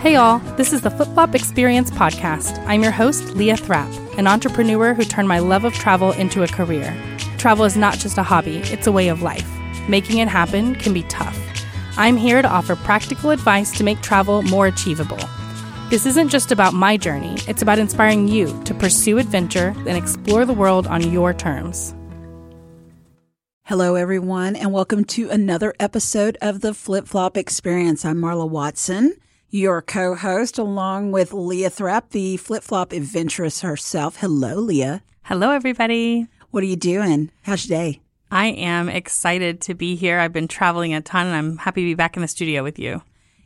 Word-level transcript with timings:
Hey, 0.00 0.16
all, 0.16 0.38
this 0.56 0.72
is 0.72 0.80
the 0.80 0.88
Flip 0.88 1.08
Flop 1.08 1.34
Experience 1.34 1.90
Podcast. 1.90 2.58
I'm 2.66 2.82
your 2.82 2.90
host, 2.90 3.36
Leah 3.36 3.58
Thrapp, 3.58 3.92
an 4.16 4.26
entrepreneur 4.26 4.94
who 4.94 5.04
turned 5.04 5.28
my 5.28 5.40
love 5.40 5.64
of 5.64 5.74
travel 5.74 6.12
into 6.12 6.42
a 6.42 6.48
career. 6.48 6.96
Travel 7.36 7.66
is 7.66 7.76
not 7.76 7.98
just 7.98 8.16
a 8.16 8.22
hobby, 8.22 8.60
it's 8.72 8.86
a 8.86 8.92
way 8.92 9.08
of 9.08 9.20
life. 9.20 9.46
Making 9.90 10.16
it 10.16 10.28
happen 10.28 10.74
can 10.74 10.94
be 10.94 11.02
tough. 11.02 11.38
I'm 11.98 12.16
here 12.16 12.40
to 12.40 12.48
offer 12.48 12.76
practical 12.76 13.28
advice 13.28 13.76
to 13.76 13.84
make 13.84 14.00
travel 14.00 14.40
more 14.40 14.66
achievable. 14.66 15.20
This 15.90 16.06
isn't 16.06 16.30
just 16.30 16.50
about 16.50 16.72
my 16.72 16.96
journey, 16.96 17.36
it's 17.46 17.60
about 17.60 17.78
inspiring 17.78 18.26
you 18.26 18.58
to 18.64 18.72
pursue 18.72 19.18
adventure 19.18 19.74
and 19.76 19.98
explore 19.98 20.46
the 20.46 20.54
world 20.54 20.86
on 20.86 21.12
your 21.12 21.34
terms. 21.34 21.94
Hello, 23.64 23.96
everyone, 23.96 24.56
and 24.56 24.72
welcome 24.72 25.04
to 25.04 25.28
another 25.28 25.74
episode 25.78 26.38
of 26.40 26.62
the 26.62 26.72
Flip 26.72 27.06
Flop 27.06 27.36
Experience. 27.36 28.06
I'm 28.06 28.16
Marla 28.16 28.48
Watson 28.48 29.14
your 29.50 29.82
co 29.82 30.14
host, 30.14 30.58
along 30.58 31.12
with 31.12 31.32
Leah 31.32 31.70
Thrapp, 31.70 32.10
the 32.10 32.36
flip 32.36 32.62
flop 32.62 32.92
adventuress 32.92 33.60
herself. 33.60 34.16
Hello, 34.16 34.54
Leah. 34.54 35.02
Hello, 35.22 35.50
everybody. 35.50 36.26
What 36.50 36.62
are 36.62 36.66
you 36.66 36.76
doing? 36.76 37.30
How's 37.42 37.68
your 37.68 37.78
day? 37.78 38.00
I 38.30 38.46
am 38.46 38.88
excited 38.88 39.60
to 39.62 39.74
be 39.74 39.96
here. 39.96 40.18
I've 40.18 40.32
been 40.32 40.48
traveling 40.48 40.94
a 40.94 41.00
ton 41.00 41.26
and 41.26 41.36
I'm 41.36 41.56
happy 41.58 41.82
to 41.82 41.86
be 41.86 41.94
back 41.94 42.16
in 42.16 42.22
the 42.22 42.28
studio 42.28 42.62
with 42.62 42.78
you. 42.78 43.02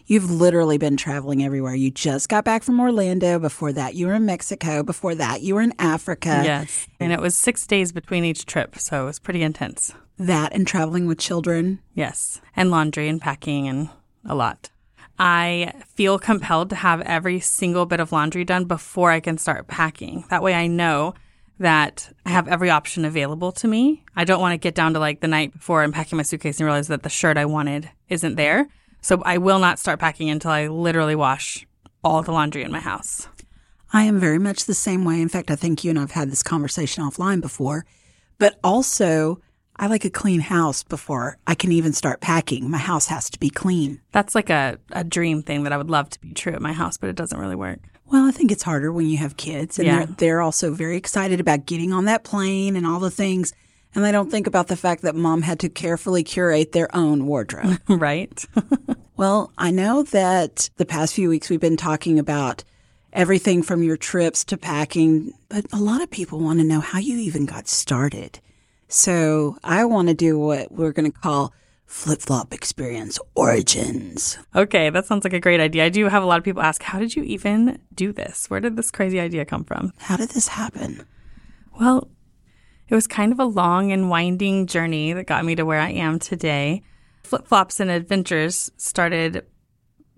You've 0.07 0.31
literally 0.31 0.77
been 0.77 0.99
traveling 0.99 1.43
everywhere. 1.43 1.75
You 1.75 1.91
just 1.91 2.29
got 2.29 2.45
back 2.45 2.63
from 2.63 2.79
Orlando. 2.79 3.39
Before 3.39 3.73
that, 3.73 3.95
you 3.95 4.07
were 4.07 4.15
in 4.15 4.27
Mexico. 4.27 4.83
Before 4.83 5.15
that, 5.15 5.41
you 5.41 5.55
were 5.55 5.63
in 5.63 5.73
Africa. 5.79 6.43
Yes. 6.45 6.87
And 7.01 7.11
it 7.11 7.21
was 7.21 7.35
six 7.35 7.67
days 7.67 7.91
between 7.91 8.25
each 8.25 8.45
trip. 8.45 8.79
So 8.79 9.05
it 9.05 9.07
was 9.07 9.19
pretty 9.19 9.43
intense. 9.43 9.95
That 10.19 10.53
and 10.53 10.67
traveling 10.67 11.07
with 11.07 11.19
children. 11.19 11.81
Yes. 11.95 12.43
And 12.55 12.71
laundry 12.71 13.09
and 13.09 13.21
packing 13.21 13.67
and 13.67 13.89
a 14.27 14.35
lot. 14.35 14.69
I 15.19 15.73
feel 15.95 16.19
compelled 16.19 16.71
to 16.71 16.77
have 16.77 17.01
every 17.03 17.41
single 17.41 17.87
bit 17.87 18.01
of 18.01 18.13
laundry 18.13 18.45
done 18.45 18.65
before 18.65 19.11
I 19.11 19.21
can 19.21 19.39
start 19.39 19.69
packing. 19.69 20.25
That 20.31 20.43
way 20.43 20.55
I 20.55 20.67
know 20.67 21.15
that 21.59 22.13
I 22.27 22.31
have 22.31 22.49
every 22.49 22.71
option 22.71 23.05
available 23.05 23.53
to 23.53 23.69
me. 23.69 24.05
I 24.17 24.25
don't 24.25 24.41
want 24.41 24.55
to 24.55 24.59
get 24.59 24.75
down 24.75 24.93
to 24.95 24.99
like 24.99 25.21
the 25.21 25.29
night 25.29 25.53
before 25.53 25.83
I'm 25.83 25.93
packing 25.93 26.17
my 26.17 26.25
suitcase 26.25 26.59
and 26.59 26.67
realize 26.67 26.89
that 26.89 27.05
the 27.05 27.09
shirt 27.09 27.39
I 27.39 27.45
wanted 27.45 27.89
isn't 28.09 28.35
there. 28.35 28.67
So 29.03 29.23
I 29.25 29.39
will 29.39 29.61
not 29.61 29.79
start 29.79 30.01
packing 30.01 30.31
until 30.31 30.51
I 30.51 30.67
literally 30.67 31.15
wash 31.15 31.67
all 32.03 32.23
the 32.23 32.33
laundry 32.33 32.65
in 32.65 32.73
my 32.73 32.81
house. 32.81 33.29
I 33.93 34.03
am 34.05 34.19
very 34.19 34.41
much 34.41 34.65
the 34.65 34.75
same 34.75 35.05
way. 35.05 35.21
In 35.21 35.29
fact, 35.29 35.51
I 35.51 35.57
think 35.57 35.85
you 35.85 35.91
and 35.91 35.99
I've 35.99 36.11
had 36.11 36.31
this 36.31 36.43
conversation 36.43 37.05
offline 37.05 37.41
before. 37.41 37.87
But 38.39 38.59
also, 38.65 39.41
I 39.77 39.89
like 39.89 40.05
a 40.05 40.11
clean 40.11 40.41
house 40.41 40.83
before 40.83 41.39
I 41.47 41.55
can 41.55 41.73
even 41.73 41.93
start 41.93 42.21
packing. 42.21 42.71
My 42.71 42.79
house 42.79 43.07
has 43.07 43.29
to 43.31 43.39
be 43.39 43.51
clean. 43.51 44.01
That's 44.13 44.35
like 44.35 44.51
a, 44.51 44.79
a 44.93 45.03
dream 45.03 45.43
thing 45.43 45.65
that 45.65 45.73
I 45.73 45.77
would 45.77 45.91
love 45.91 46.11
to 46.11 46.21
be 46.21 46.33
true 46.33 46.53
at 46.53 46.63
my 46.63 46.73
house, 46.73 46.97
but 46.97 47.11
it 47.11 47.17
doesn't 47.17 47.39
really 47.39 47.57
work. 47.57 47.81
Well, 48.07 48.27
I 48.27 48.31
think 48.31 48.53
it's 48.53 48.63
harder 48.63 48.93
when 48.93 49.07
you 49.07 49.17
have 49.19 49.37
kids 49.37 49.79
and 49.79 49.87
yeah. 49.87 49.99
they're, 49.99 50.15
they're 50.19 50.41
also 50.43 50.73
very 50.73 50.97
excited 50.97 51.41
about 51.41 51.67
getting 51.67 51.93
on 51.93 52.05
that 52.05 52.23
plane 52.23 52.77
and 52.77 52.87
all 52.87 53.01
the 53.01 53.11
things. 53.11 53.53
And 53.95 54.05
they 54.05 54.13
don't 54.13 54.31
think 54.31 54.47
about 54.47 54.69
the 54.69 54.77
fact 54.77 55.03
that 55.03 55.15
mom 55.15 55.43
had 55.43 55.61
to 55.61 55.69
carefully 55.69 56.23
curate 56.23 56.73
their 56.73 56.95
own 56.95 57.27
wardrobe. 57.27 57.81
right. 57.89 58.45
well, 59.17 59.53
I 59.57 59.71
know 59.71 60.03
that 60.05 60.69
the 60.77 60.85
past 60.85 61.15
few 61.15 61.29
weeks 61.29 61.49
we've 61.49 61.61
been 61.61 61.77
talking 61.77 62.19
about 62.19 62.65
everything 63.13 63.63
from 63.63 63.83
your 63.83 63.97
trips 63.97 64.45
to 64.47 64.57
packing, 64.57 65.33
but 65.49 65.65
a 65.73 65.79
lot 65.79 66.03
of 66.03 66.11
people 66.11 66.41
want 66.41 66.59
to 66.59 66.65
know 66.65 66.81
how 66.81 66.99
you 66.99 67.19
even 67.19 67.47
got 67.47 67.69
started. 67.69 68.41
So 68.89 69.57
I 69.65 69.85
want 69.85 70.09
to 70.09 70.15
do 70.15 70.39
what 70.39 70.73
we're 70.73 70.93
going 70.93 71.11
to 71.11 71.19
call 71.19 71.53
flip 71.87 72.21
flop 72.21 72.53
experience 72.53 73.19
origins. 73.35 74.39
Okay, 74.55 74.91
that 74.91 75.07
sounds 75.07 75.25
like 75.25 75.33
a 75.33 75.41
great 75.41 75.61
idea. 75.61 75.85
I 75.85 75.89
do 75.89 76.09
have 76.09 76.23
a 76.23 76.27
lot 76.27 76.39
of 76.39 76.45
people 76.45 76.63
ask, 76.63 76.83
how 76.83 76.99
did 76.99 77.15
you 77.15 77.23
even 77.25 77.81
do 77.95 78.13
this? 78.13 78.49
Where 78.49 78.61
did 78.61 78.77
this 78.77 78.91
crazy 78.91 79.21
idea 79.21 79.45
come 79.45 79.65
from? 79.65 79.93
How 79.99 80.17
did 80.17 80.31
this 80.31 80.49
happen? 80.49 81.07
Well, 81.79 82.09
it 82.89 82.95
was 82.95 83.07
kind 83.07 83.33
of 83.33 83.39
a 83.39 83.45
long 83.45 83.93
and 83.93 84.11
winding 84.11 84.67
journey 84.67 85.13
that 85.13 85.27
got 85.27 85.45
me 85.45 85.55
to 85.55 85.65
where 85.65 85.81
I 85.81 85.91
am 85.91 86.19
today. 86.19 86.83
Flip 87.23 87.47
flops 87.47 87.81
and 87.81 87.91
adventures 87.91 88.71
started 88.77 89.45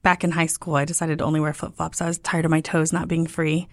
back 0.03 0.25
in 0.25 0.33
high 0.33 0.47
school. 0.47 0.75
I 0.77 0.85
decided 0.85 1.19
to 1.19 1.25
only 1.25 1.41
wear 1.41 1.53
flip 1.53 1.77
flops. 1.77 2.01
I 2.01 2.07
was 2.07 2.19
tired 2.19 2.45
of 2.45 2.51
my 2.51 2.61
toes 2.61 2.93
not 2.93 3.09
being 3.09 3.27
free. 3.27 3.69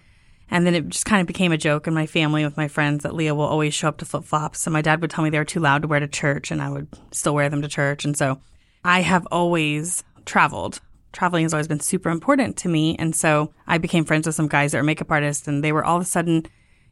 And 0.50 0.66
then 0.66 0.74
it 0.74 0.88
just 0.88 1.06
kind 1.06 1.20
of 1.20 1.26
became 1.26 1.52
a 1.52 1.56
joke 1.56 1.86
in 1.86 1.94
my 1.94 2.06
family 2.06 2.44
with 2.44 2.56
my 2.56 2.68
friends 2.68 3.02
that 3.02 3.14
Leah 3.14 3.34
will 3.34 3.44
always 3.44 3.74
show 3.74 3.88
up 3.88 3.96
to 3.98 4.04
flip 4.04 4.24
flops. 4.24 4.66
And 4.66 4.72
my 4.72 4.82
dad 4.82 5.00
would 5.00 5.10
tell 5.10 5.24
me 5.24 5.30
they 5.30 5.38
were 5.38 5.44
too 5.44 5.60
loud 5.60 5.82
to 5.82 5.88
wear 5.88 6.00
to 6.00 6.08
church, 6.08 6.50
and 6.50 6.60
I 6.60 6.70
would 6.70 6.88
still 7.10 7.34
wear 7.34 7.48
them 7.48 7.62
to 7.62 7.68
church. 7.68 8.04
And 8.04 8.16
so 8.16 8.40
I 8.84 9.00
have 9.00 9.26
always 9.30 10.04
traveled. 10.26 10.80
Traveling 11.12 11.44
has 11.44 11.54
always 11.54 11.68
been 11.68 11.80
super 11.80 12.10
important 12.10 12.56
to 12.58 12.68
me. 12.68 12.96
And 12.98 13.16
so 13.16 13.52
I 13.66 13.78
became 13.78 14.04
friends 14.04 14.26
with 14.26 14.34
some 14.34 14.48
guys 14.48 14.72
that 14.72 14.78
are 14.78 14.84
makeup 14.84 15.10
artists, 15.10 15.48
and 15.48 15.64
they 15.64 15.72
were 15.72 15.84
all 15.84 15.96
of 15.96 16.02
a 16.02 16.06
sudden 16.06 16.44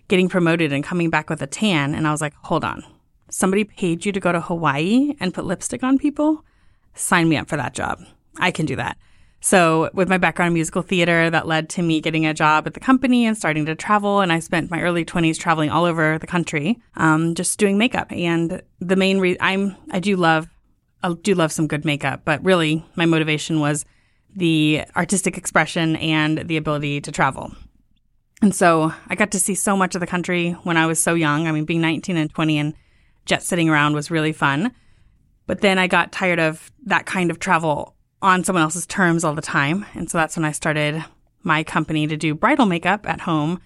getting 0.08 0.28
promoted 0.28 0.72
and 0.72 0.82
coming 0.82 1.10
back 1.10 1.28
with 1.28 1.42
a 1.42 1.46
tan. 1.46 1.94
And 1.94 2.08
I 2.08 2.10
was 2.10 2.20
like, 2.20 2.34
hold 2.42 2.64
on. 2.64 2.84
Somebody 3.28 3.64
paid 3.64 4.04
you 4.04 4.12
to 4.12 4.20
go 4.20 4.32
to 4.32 4.40
Hawaii 4.40 5.14
and 5.20 5.32
put 5.32 5.44
lipstick 5.44 5.82
on 5.82 5.98
people? 5.98 6.44
Sign 6.94 7.28
me 7.28 7.36
up 7.36 7.48
for 7.48 7.56
that 7.56 7.74
job. 7.74 8.00
I 8.38 8.50
can 8.50 8.66
do 8.66 8.76
that. 8.76 8.98
So, 9.44 9.90
with 9.92 10.08
my 10.08 10.18
background 10.18 10.50
in 10.50 10.54
musical 10.54 10.82
theater, 10.82 11.28
that 11.28 11.48
led 11.48 11.68
to 11.70 11.82
me 11.82 12.00
getting 12.00 12.24
a 12.24 12.32
job 12.32 12.64
at 12.68 12.74
the 12.74 12.80
company 12.80 13.26
and 13.26 13.36
starting 13.36 13.66
to 13.66 13.74
travel. 13.74 14.20
And 14.20 14.32
I 14.32 14.38
spent 14.38 14.70
my 14.70 14.80
early 14.80 15.04
20s 15.04 15.36
traveling 15.36 15.68
all 15.68 15.84
over 15.84 16.16
the 16.16 16.28
country, 16.28 16.80
um, 16.94 17.34
just 17.34 17.58
doing 17.58 17.76
makeup. 17.76 18.12
And 18.12 18.62
the 18.78 18.94
main 18.94 19.18
reason 19.18 19.38
I'm, 19.40 19.76
I 19.90 19.98
do 19.98 20.14
love, 20.14 20.48
I 21.02 21.14
do 21.14 21.34
love 21.34 21.50
some 21.50 21.66
good 21.66 21.84
makeup, 21.84 22.22
but 22.24 22.44
really 22.44 22.86
my 22.94 23.04
motivation 23.04 23.58
was 23.58 23.84
the 24.32 24.84
artistic 24.94 25.36
expression 25.36 25.96
and 25.96 26.46
the 26.46 26.56
ability 26.56 27.00
to 27.00 27.10
travel. 27.10 27.52
And 28.42 28.54
so 28.54 28.92
I 29.08 29.16
got 29.16 29.32
to 29.32 29.40
see 29.40 29.56
so 29.56 29.76
much 29.76 29.96
of 29.96 30.00
the 30.00 30.06
country 30.06 30.52
when 30.62 30.76
I 30.76 30.86
was 30.86 31.02
so 31.02 31.14
young. 31.14 31.48
I 31.48 31.52
mean, 31.52 31.64
being 31.64 31.80
19 31.80 32.16
and 32.16 32.32
20 32.32 32.58
and 32.58 32.74
jet 33.26 33.42
sitting 33.42 33.68
around 33.68 33.94
was 33.94 34.08
really 34.08 34.32
fun. 34.32 34.72
But 35.48 35.62
then 35.62 35.80
I 35.80 35.88
got 35.88 36.12
tired 36.12 36.38
of 36.38 36.70
that 36.84 37.06
kind 37.06 37.32
of 37.32 37.40
travel 37.40 37.96
on 38.22 38.44
someone 38.44 38.62
else's 38.62 38.86
terms 38.86 39.24
all 39.24 39.34
the 39.34 39.42
time. 39.42 39.84
And 39.94 40.10
so 40.10 40.16
that's 40.16 40.36
when 40.36 40.44
I 40.44 40.52
started 40.52 41.04
my 41.42 41.64
company 41.64 42.06
to 42.06 42.16
do 42.16 42.34
bridal 42.34 42.66
makeup 42.66 43.06
at 43.08 43.22
home. 43.22 43.60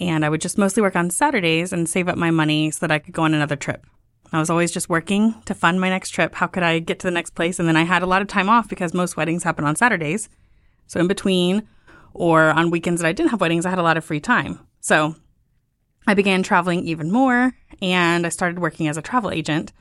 And 0.00 0.24
I 0.24 0.28
would 0.28 0.40
just 0.40 0.58
mostly 0.58 0.82
work 0.82 0.96
on 0.96 1.10
Saturdays 1.10 1.72
and 1.72 1.88
save 1.88 2.08
up 2.08 2.16
my 2.16 2.30
money 2.30 2.70
so 2.70 2.78
that 2.80 2.92
I 2.92 2.98
could 2.98 3.14
go 3.14 3.22
on 3.22 3.34
another 3.34 3.56
trip. 3.56 3.84
I 4.32 4.38
was 4.38 4.50
always 4.50 4.70
just 4.70 4.88
working 4.88 5.34
to 5.44 5.54
fund 5.54 5.80
my 5.80 5.88
next 5.88 6.10
trip. 6.10 6.34
How 6.34 6.46
could 6.46 6.62
I 6.62 6.78
get 6.78 6.98
to 7.00 7.06
the 7.06 7.12
next 7.12 7.30
place? 7.30 7.58
And 7.58 7.68
then 7.68 7.76
I 7.76 7.84
had 7.84 8.02
a 8.02 8.06
lot 8.06 8.22
of 8.22 8.28
time 8.28 8.48
off 8.48 8.68
because 8.68 8.94
most 8.94 9.16
weddings 9.16 9.42
happen 9.42 9.64
on 9.64 9.76
Saturdays. 9.76 10.28
So 10.86 11.00
in 11.00 11.08
between 11.08 11.66
or 12.12 12.50
on 12.50 12.70
weekends 12.70 13.00
that 13.00 13.08
I 13.08 13.12
didn't 13.12 13.30
have 13.30 13.40
weddings, 13.40 13.66
I 13.66 13.70
had 13.70 13.78
a 13.78 13.84
lot 13.84 13.96
of 13.96 14.04
free 14.04 14.20
time. 14.20 14.60
So 14.80 15.16
I 16.06 16.14
began 16.14 16.42
traveling 16.42 16.86
even 16.86 17.10
more 17.10 17.54
and 17.82 18.26
I 18.26 18.30
started 18.30 18.58
working 18.58 18.88
as 18.88 18.96
a 18.96 19.02
travel 19.02 19.30
agent 19.30 19.72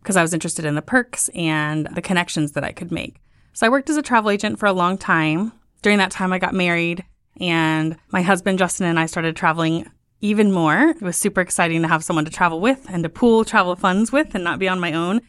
because 0.00 0.16
I 0.16 0.22
was 0.22 0.32
interested 0.32 0.64
in 0.64 0.74
the 0.74 0.82
perks 0.82 1.28
and 1.30 1.86
the 1.94 2.02
connections 2.02 2.52
that 2.52 2.64
I 2.64 2.72
could 2.72 2.92
make. 2.92 3.16
So 3.56 3.64
I 3.64 3.70
worked 3.70 3.88
as 3.88 3.96
a 3.96 4.02
travel 4.02 4.30
agent 4.30 4.58
for 4.58 4.66
a 4.66 4.72
long 4.74 4.98
time. 4.98 5.50
During 5.80 5.96
that 5.96 6.10
time, 6.10 6.30
I 6.30 6.38
got 6.38 6.52
married, 6.52 7.06
and 7.40 7.96
my 8.10 8.20
husband, 8.20 8.58
Justin, 8.58 8.84
and 8.86 8.98
I 9.00 9.06
started 9.06 9.34
traveling 9.34 9.90
even 10.20 10.52
more. 10.52 10.90
It 10.90 11.00
was 11.00 11.16
super 11.16 11.40
exciting 11.40 11.80
to 11.80 11.88
have 11.88 12.04
someone 12.04 12.26
to 12.26 12.30
travel 12.30 12.60
with 12.60 12.84
and 12.90 13.02
to 13.02 13.08
pool 13.08 13.46
travel 13.46 13.74
funds 13.74 14.12
with 14.12 14.34
and 14.34 14.44
not 14.44 14.58
be 14.58 14.68
on 14.68 14.78
my 14.78 14.92
own 14.92 15.22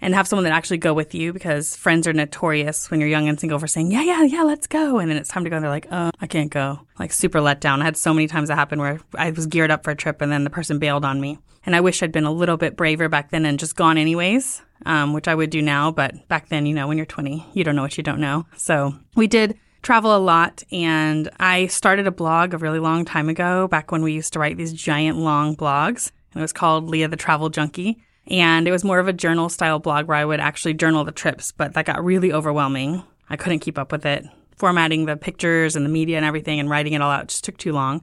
and 0.00 0.14
have 0.14 0.28
someone 0.28 0.44
that 0.44 0.52
actually 0.52 0.78
go 0.78 0.94
with 0.94 1.12
you 1.12 1.32
because 1.32 1.74
friends 1.74 2.06
are 2.06 2.12
notorious 2.12 2.88
when 2.88 3.00
you're 3.00 3.08
young 3.08 3.28
and 3.28 3.40
single 3.40 3.58
for 3.58 3.66
saying, 3.66 3.90
yeah, 3.90 4.02
yeah, 4.02 4.22
yeah, 4.22 4.42
let's 4.44 4.68
go. 4.68 5.00
And 5.00 5.10
then 5.10 5.16
it's 5.16 5.28
time 5.28 5.42
to 5.42 5.50
go. 5.50 5.56
And 5.56 5.64
they're 5.64 5.70
like, 5.70 5.88
oh, 5.90 6.12
I 6.20 6.28
can't 6.28 6.52
go. 6.52 6.86
Like 7.00 7.12
super 7.12 7.40
let 7.40 7.60
down. 7.60 7.82
I 7.82 7.86
had 7.86 7.96
so 7.96 8.14
many 8.14 8.28
times 8.28 8.48
that 8.48 8.54
happened 8.54 8.80
where 8.80 9.00
I 9.16 9.32
was 9.32 9.46
geared 9.46 9.72
up 9.72 9.82
for 9.82 9.90
a 9.90 9.96
trip 9.96 10.22
and 10.22 10.30
then 10.30 10.44
the 10.44 10.50
person 10.50 10.78
bailed 10.78 11.04
on 11.04 11.20
me. 11.20 11.40
And 11.66 11.74
I 11.74 11.80
wish 11.80 12.00
I'd 12.00 12.12
been 12.12 12.26
a 12.26 12.32
little 12.32 12.56
bit 12.56 12.76
braver 12.76 13.08
back 13.08 13.32
then 13.32 13.44
and 13.44 13.58
just 13.58 13.74
gone 13.74 13.98
anyways 13.98 14.62
um, 14.86 15.12
which 15.12 15.28
I 15.28 15.34
would 15.34 15.50
do 15.50 15.62
now. 15.62 15.90
But 15.90 16.28
back 16.28 16.48
then, 16.48 16.66
you 16.66 16.74
know, 16.74 16.88
when 16.88 16.96
you're 16.96 17.06
20, 17.06 17.44
you 17.54 17.64
don't 17.64 17.76
know 17.76 17.82
what 17.82 17.96
you 17.96 18.02
don't 18.02 18.20
know. 18.20 18.46
So 18.56 18.94
we 19.14 19.26
did 19.26 19.58
travel 19.82 20.16
a 20.16 20.18
lot. 20.18 20.62
And 20.72 21.28
I 21.38 21.66
started 21.66 22.06
a 22.06 22.12
blog 22.12 22.54
a 22.54 22.58
really 22.58 22.78
long 22.78 23.04
time 23.04 23.28
ago, 23.28 23.68
back 23.68 23.92
when 23.92 24.02
we 24.02 24.12
used 24.12 24.32
to 24.32 24.38
write 24.38 24.56
these 24.56 24.72
giant 24.72 25.18
long 25.18 25.56
blogs. 25.56 26.10
And 26.32 26.40
it 26.40 26.44
was 26.44 26.52
called 26.52 26.88
Leah 26.88 27.08
the 27.08 27.16
Travel 27.16 27.50
Junkie. 27.50 28.02
And 28.28 28.68
it 28.68 28.70
was 28.70 28.84
more 28.84 29.00
of 29.00 29.08
a 29.08 29.12
journal 29.12 29.48
style 29.48 29.78
blog 29.78 30.06
where 30.06 30.16
I 30.16 30.24
would 30.24 30.40
actually 30.40 30.74
journal 30.74 31.04
the 31.04 31.12
trips, 31.12 31.50
but 31.50 31.74
that 31.74 31.86
got 31.86 32.04
really 32.04 32.32
overwhelming. 32.32 33.02
I 33.28 33.36
couldn't 33.36 33.58
keep 33.58 33.78
up 33.78 33.90
with 33.90 34.06
it. 34.06 34.24
Formatting 34.56 35.06
the 35.06 35.16
pictures 35.16 35.74
and 35.74 35.84
the 35.84 35.90
media 35.90 36.16
and 36.16 36.24
everything 36.24 36.60
and 36.60 36.70
writing 36.70 36.92
it 36.92 37.02
all 37.02 37.10
out 37.10 37.28
just 37.28 37.42
took 37.42 37.58
too 37.58 37.72
long. 37.72 38.02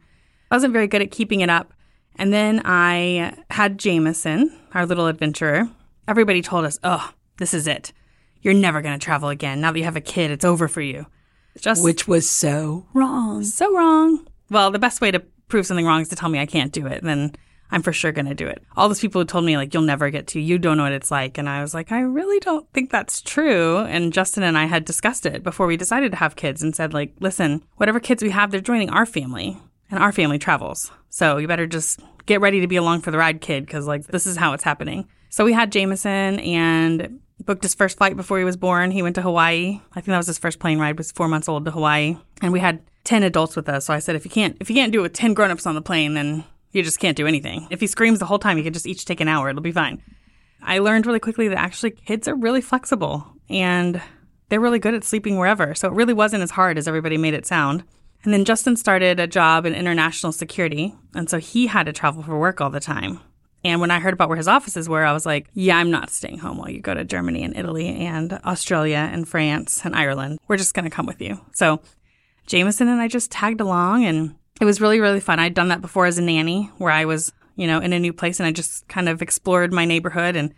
I 0.51 0.55
wasn't 0.55 0.73
very 0.73 0.87
good 0.87 1.01
at 1.01 1.11
keeping 1.11 1.39
it 1.39 1.49
up. 1.49 1.73
And 2.17 2.33
then 2.33 2.61
I 2.65 3.37
had 3.49 3.79
Jameson, 3.79 4.59
our 4.73 4.85
little 4.85 5.07
adventurer, 5.07 5.69
Everybody 6.09 6.41
told 6.41 6.65
us, 6.65 6.79
oh, 6.83 7.13
this 7.37 7.53
is 7.53 7.67
it. 7.67 7.93
You're 8.41 8.55
never 8.55 8.81
going 8.81 8.97
to 8.97 9.05
travel 9.05 9.29
again. 9.29 9.61
Now 9.61 9.71
that 9.71 9.77
you 9.77 9.85
have 9.85 9.95
a 9.95 10.01
kid, 10.01 10.31
it's 10.31 10.43
over 10.43 10.67
for 10.67 10.81
you. 10.81 11.05
Just 11.59 11.83
Which 11.83 12.07
was 12.07 12.27
so 12.27 12.87
wrong. 12.95 13.43
So 13.43 13.71
wrong. 13.77 14.27
Well, 14.49 14.71
the 14.71 14.79
best 14.79 15.01
way 15.01 15.11
to 15.11 15.19
prove 15.49 15.67
something 15.67 15.85
wrong 15.85 16.01
is 16.01 16.09
to 16.09 16.15
tell 16.15 16.29
me 16.29 16.39
I 16.39 16.47
can't 16.47 16.71
do 16.71 16.87
it. 16.87 17.03
Then 17.03 17.35
I'm 17.69 17.83
for 17.83 17.93
sure 17.93 18.11
going 18.11 18.25
to 18.25 18.33
do 18.33 18.47
it. 18.47 18.63
All 18.75 18.87
those 18.87 18.99
people 18.99 19.21
who 19.21 19.25
told 19.25 19.45
me, 19.45 19.55
like, 19.55 19.71
you'll 19.71 19.83
never 19.83 20.09
get 20.09 20.25
to, 20.29 20.39
you 20.39 20.57
don't 20.57 20.77
know 20.77 20.83
what 20.83 20.93
it's 20.93 21.11
like. 21.11 21.37
And 21.37 21.47
I 21.47 21.61
was 21.61 21.75
like, 21.75 21.91
I 21.91 21.99
really 21.99 22.39
don't 22.39 22.67
think 22.73 22.89
that's 22.89 23.21
true. 23.21 23.77
And 23.77 24.11
Justin 24.11 24.41
and 24.41 24.57
I 24.57 24.65
had 24.65 24.85
discussed 24.85 25.27
it 25.27 25.43
before 25.43 25.67
we 25.67 25.77
decided 25.77 26.09
to 26.13 26.17
have 26.17 26.35
kids 26.35 26.63
and 26.63 26.75
said, 26.75 26.91
like, 26.91 27.13
listen, 27.19 27.63
whatever 27.75 27.99
kids 27.99 28.23
we 28.23 28.31
have, 28.31 28.49
they're 28.49 28.61
joining 28.61 28.89
our 28.89 29.05
family 29.05 29.61
and 29.91 30.01
our 30.01 30.11
family 30.11 30.39
travels. 30.39 30.91
So 31.09 31.37
you 31.37 31.47
better 31.47 31.67
just 31.67 31.99
get 32.25 32.41
ready 32.41 32.61
to 32.61 32.67
be 32.67 32.77
along 32.77 33.01
for 33.01 33.11
the 33.11 33.19
ride, 33.19 33.41
kid, 33.41 33.63
because, 33.67 33.85
like, 33.85 34.07
this 34.07 34.25
is 34.25 34.37
how 34.37 34.53
it's 34.53 34.63
happening. 34.63 35.07
So 35.29 35.45
we 35.45 35.53
had 35.53 35.71
Jameson 35.71 36.39
and 36.39 37.19
booked 37.45 37.63
his 37.63 37.75
first 37.75 37.97
flight 37.97 38.17
before 38.17 38.37
he 38.37 38.43
was 38.43 38.57
born. 38.57 38.91
He 38.91 39.01
went 39.01 39.15
to 39.15 39.21
Hawaii. 39.21 39.79
I 39.91 39.95
think 39.95 40.07
that 40.07 40.17
was 40.17 40.27
his 40.27 40.39
first 40.39 40.59
plane 40.59 40.79
ride. 40.79 40.97
Was 40.97 41.11
four 41.11 41.27
months 41.27 41.47
old 41.47 41.65
to 41.65 41.71
Hawaii, 41.71 42.17
and 42.41 42.51
we 42.51 42.59
had 42.59 42.81
ten 43.03 43.23
adults 43.23 43.55
with 43.55 43.69
us. 43.69 43.85
So 43.85 43.93
I 43.93 43.99
said, 43.99 44.15
if 44.15 44.25
you 44.25 44.31
can't 44.31 44.57
if 44.59 44.69
you 44.69 44.75
can't 44.75 44.91
do 44.91 44.99
it 44.99 45.03
with 45.03 45.13
ten 45.13 45.33
grown-ups 45.33 45.65
on 45.65 45.75
the 45.75 45.81
plane, 45.81 46.13
then 46.15 46.43
you 46.71 46.83
just 46.83 46.99
can't 46.99 47.17
do 47.17 47.27
anything. 47.27 47.67
If 47.69 47.79
he 47.79 47.87
screams 47.87 48.19
the 48.19 48.25
whole 48.25 48.39
time, 48.39 48.57
you 48.57 48.63
can 48.63 48.73
just 48.73 48.85
each 48.85 49.05
take 49.05 49.21
an 49.21 49.27
hour. 49.27 49.49
It'll 49.49 49.61
be 49.61 49.71
fine. 49.71 50.03
I 50.61 50.79
learned 50.79 51.05
really 51.05 51.19
quickly 51.19 51.47
that 51.47 51.57
actually 51.57 51.91
kids 51.91 52.27
are 52.27 52.35
really 52.35 52.61
flexible 52.61 53.25
and 53.49 54.01
they're 54.49 54.59
really 54.59 54.79
good 54.79 54.93
at 54.93 55.03
sleeping 55.03 55.37
wherever. 55.37 55.73
So 55.73 55.87
it 55.87 55.93
really 55.93 56.13
wasn't 56.13 56.43
as 56.43 56.51
hard 56.51 56.77
as 56.77 56.87
everybody 56.87 57.17
made 57.17 57.33
it 57.33 57.45
sound. 57.45 57.83
And 58.23 58.33
then 58.33 58.45
Justin 58.45 58.75
started 58.75 59.19
a 59.19 59.27
job 59.27 59.65
in 59.65 59.73
international 59.73 60.31
security. 60.31 60.93
And 61.15 61.29
so 61.29 61.37
he 61.37 61.67
had 61.67 61.85
to 61.85 61.93
travel 61.93 62.21
for 62.21 62.37
work 62.37 62.59
all 62.59 62.69
the 62.69 62.81
time. 62.81 63.21
And 63.63 63.81
when 63.81 63.91
I 63.91 63.99
heard 63.99 64.13
about 64.13 64.29
where 64.29 64.37
his 64.37 64.47
offices 64.47 64.87
were, 64.87 65.03
I 65.03 65.11
was 65.11 65.25
like, 65.25 65.49
yeah, 65.53 65.77
I'm 65.77 65.91
not 65.91 66.09
staying 66.09 66.39
home 66.39 66.57
while 66.57 66.69
you 66.69 66.79
go 66.79 66.93
to 66.93 67.03
Germany 67.03 67.43
and 67.43 67.55
Italy 67.57 67.87
and 67.87 68.33
Australia 68.45 69.09
and 69.11 69.27
France 69.27 69.81
and 69.83 69.95
Ireland. 69.95 70.39
We're 70.47 70.57
just 70.57 70.73
going 70.73 70.85
to 70.85 70.89
come 70.89 71.05
with 71.05 71.21
you. 71.21 71.41
So 71.53 71.81
Jameson 72.47 72.87
and 72.87 73.01
I 73.01 73.07
just 73.07 73.31
tagged 73.31 73.59
along 73.59 74.05
and 74.05 74.35
it 74.61 74.65
was 74.65 74.81
really, 74.81 74.99
really 74.99 75.19
fun. 75.19 75.39
I'd 75.39 75.53
done 75.53 75.69
that 75.69 75.81
before 75.81 76.05
as 76.05 76.17
a 76.17 76.21
nanny 76.21 76.71
where 76.77 76.91
I 76.91 77.05
was, 77.05 77.33
you 77.55 77.67
know, 77.67 77.79
in 77.79 77.93
a 77.93 77.99
new 77.99 78.13
place 78.13 78.39
and 78.39 78.47
I 78.47 78.51
just 78.51 78.87
kind 78.87 79.09
of 79.09 79.21
explored 79.21 79.73
my 79.73 79.85
neighborhood. 79.85 80.35
And 80.35 80.53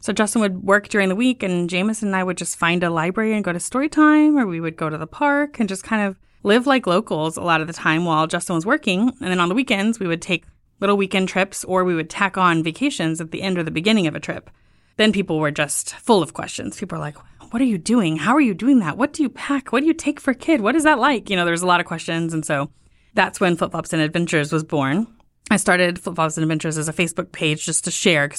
so 0.00 0.12
Justin 0.12 0.42
would 0.42 0.62
work 0.62 0.88
during 0.88 1.08
the 1.08 1.16
week 1.16 1.42
and 1.42 1.70
Jameson 1.70 2.08
and 2.08 2.16
I 2.16 2.24
would 2.24 2.36
just 2.36 2.58
find 2.58 2.82
a 2.82 2.90
library 2.90 3.34
and 3.34 3.44
go 3.44 3.52
to 3.52 3.60
story 3.60 3.88
time 3.88 4.38
or 4.38 4.46
we 4.46 4.60
would 4.60 4.76
go 4.76 4.90
to 4.90 4.98
the 4.98 5.06
park 5.06 5.58
and 5.58 5.68
just 5.68 5.84
kind 5.84 6.06
of 6.06 6.18
live 6.42 6.66
like 6.66 6.86
locals 6.86 7.36
a 7.36 7.42
lot 7.42 7.60
of 7.60 7.66
the 7.66 7.72
time 7.72 8.04
while 8.04 8.26
Justin 8.26 8.56
was 8.56 8.66
working. 8.66 9.08
And 9.20 9.30
then 9.30 9.40
on 9.40 9.48
the 9.48 9.54
weekends, 9.54 9.98
we 9.98 10.06
would 10.06 10.22
take 10.22 10.44
little 10.82 10.98
weekend 10.98 11.28
trips, 11.28 11.64
or 11.64 11.84
we 11.84 11.94
would 11.94 12.10
tack 12.10 12.36
on 12.36 12.62
vacations 12.62 13.20
at 13.20 13.30
the 13.30 13.40
end 13.40 13.56
or 13.56 13.62
the 13.62 13.70
beginning 13.70 14.06
of 14.06 14.14
a 14.14 14.20
trip. 14.20 14.50
Then 14.96 15.12
people 15.12 15.38
were 15.38 15.50
just 15.50 15.94
full 15.94 16.22
of 16.22 16.34
questions. 16.34 16.78
People 16.78 16.98
were 16.98 17.04
like, 17.04 17.16
What 17.50 17.62
are 17.62 17.66
you 17.66 17.78
doing? 17.78 18.16
How 18.16 18.34
are 18.34 18.40
you 18.40 18.52
doing 18.52 18.80
that? 18.80 18.98
What 18.98 19.14
do 19.14 19.22
you 19.22 19.30
pack? 19.30 19.72
What 19.72 19.80
do 19.80 19.86
you 19.86 19.94
take 19.94 20.20
for 20.20 20.34
kid? 20.34 20.60
What 20.60 20.76
is 20.76 20.84
that 20.84 20.98
like? 20.98 21.30
You 21.30 21.36
know, 21.36 21.46
there's 21.46 21.62
a 21.62 21.66
lot 21.66 21.80
of 21.80 21.86
questions. 21.86 22.34
And 22.34 22.44
so 22.44 22.70
that's 23.14 23.40
when 23.40 23.56
Flip 23.56 23.70
Flops 23.70 23.92
and 23.94 24.02
Adventures 24.02 24.52
was 24.52 24.64
born. 24.64 25.06
I 25.50 25.56
started 25.56 25.98
Flip 25.98 26.16
Flops 26.16 26.36
and 26.36 26.44
Adventures 26.44 26.76
as 26.76 26.88
a 26.88 26.92
Facebook 26.92 27.32
page 27.32 27.64
just 27.64 27.84
to 27.84 27.90
share 27.90 28.30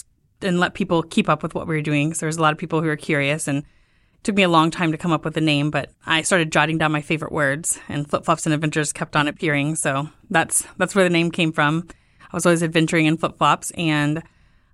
and 0.41 0.59
let 0.59 0.73
people 0.73 1.01
keep 1.01 1.29
up 1.29 1.41
with 1.41 1.55
what 1.55 1.67
we 1.67 1.75
were 1.75 1.81
doing. 1.81 2.13
So 2.13 2.21
there 2.21 2.27
was 2.27 2.37
a 2.37 2.41
lot 2.41 2.53
of 2.53 2.59
people 2.59 2.81
who 2.81 2.87
were 2.87 2.97
curious 2.97 3.47
and 3.47 3.63
took 4.23 4.35
me 4.35 4.43
a 4.43 4.49
long 4.49 4.71
time 4.71 4.91
to 4.91 4.97
come 4.97 5.11
up 5.11 5.25
with 5.25 5.37
a 5.37 5.41
name, 5.41 5.69
but 5.69 5.91
I 6.05 6.21
started 6.21 6.51
jotting 6.51 6.77
down 6.77 6.91
my 6.91 7.01
favorite 7.01 7.31
words 7.31 7.79
and 7.89 8.09
Flip 8.09 8.25
Flops 8.25 8.45
and 8.45 8.53
Adventures 8.53 8.93
kept 8.93 9.15
on 9.15 9.27
appearing. 9.27 9.75
So 9.75 10.09
that's 10.29 10.65
that's 10.77 10.95
where 10.95 11.03
the 11.03 11.09
name 11.09 11.31
came 11.31 11.51
from. 11.51 11.87
I 12.33 12.37
was 12.37 12.45
always 12.45 12.63
adventuring 12.63 13.05
in 13.05 13.17
flip 13.17 13.37
flops 13.37 13.71
and 13.77 14.23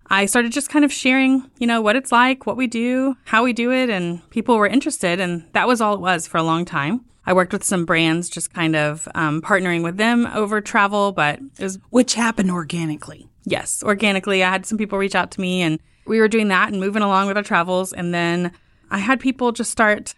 I 0.10 0.26
started 0.26 0.52
just 0.52 0.70
kind 0.70 0.84
of 0.84 0.92
sharing, 0.92 1.50
you 1.60 1.68
know, 1.68 1.82
what 1.82 1.96
it's 1.96 2.12
like, 2.12 2.48
what 2.48 2.58
we 2.58 2.66
do, 2.66 3.16
how 3.26 3.44
we 3.44 3.54
do 3.54 3.72
it, 3.72 3.92
and 3.92 4.28
people 4.32 4.58
were 4.58 4.66
interested. 4.66 5.20
And 5.20 5.46
that 5.54 5.68
was 5.68 5.82
all 5.82 5.94
it 5.94 6.00
was 6.00 6.26
for 6.26 6.38
a 6.38 6.44
long 6.44 6.66
time. 6.66 7.06
I 7.28 7.34
worked 7.34 7.54
with 7.54 7.64
some 7.64 7.86
brands, 7.86 8.28
just 8.28 8.52
kind 8.52 8.76
of 8.76 9.08
um, 9.14 9.40
partnering 9.42 9.84
with 9.84 9.98
them 9.98 10.26
over 10.34 10.62
travel, 10.62 11.12
but 11.12 11.40
it 11.60 11.64
was. 11.64 11.78
Which 11.92 12.16
happened 12.16 12.50
organically. 12.50 13.30
Yes, 13.44 13.84
organically. 13.84 14.44
I 14.44 14.50
had 14.50 14.66
some 14.66 14.80
people 14.80 14.98
reach 14.98 15.14
out 15.14 15.30
to 15.32 15.42
me 15.42 15.62
and 15.62 15.80
we 16.08 16.20
were 16.20 16.28
doing 16.28 16.48
that 16.48 16.70
and 16.72 16.80
moving 16.80 17.04
along 17.04 17.28
with 17.28 17.38
our 17.38 17.44
travels. 17.44 17.94
And 17.94 18.14
then 18.14 18.52
I 18.90 18.98
had 18.98 19.20
people 19.20 19.52
just 19.52 19.70
start 19.70 20.16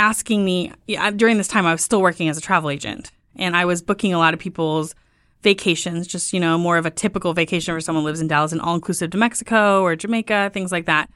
asking 0.00 0.44
me 0.44 0.72
yeah, 0.88 1.10
during 1.12 1.38
this 1.38 1.48
time, 1.48 1.64
I 1.64 1.72
was 1.72 1.82
still 1.82 2.02
working 2.02 2.28
as 2.28 2.38
a 2.38 2.40
travel 2.40 2.70
agent 2.70 3.12
and 3.36 3.56
I 3.56 3.64
was 3.64 3.82
booking 3.82 4.12
a 4.12 4.18
lot 4.18 4.34
of 4.34 4.40
people's 4.40 4.96
vacations, 5.42 6.06
just, 6.06 6.32
you 6.32 6.40
know, 6.40 6.58
more 6.58 6.76
of 6.76 6.86
a 6.86 6.90
typical 6.90 7.32
vacation 7.32 7.72
where 7.72 7.80
someone 7.80 8.04
lives 8.04 8.20
in 8.20 8.28
Dallas 8.28 8.52
and 8.52 8.60
all 8.60 8.74
inclusive 8.74 9.10
to 9.10 9.18
Mexico 9.18 9.82
or 9.82 9.96
Jamaica, 9.96 10.50
things 10.52 10.72
like 10.72 10.86
that, 10.86 11.10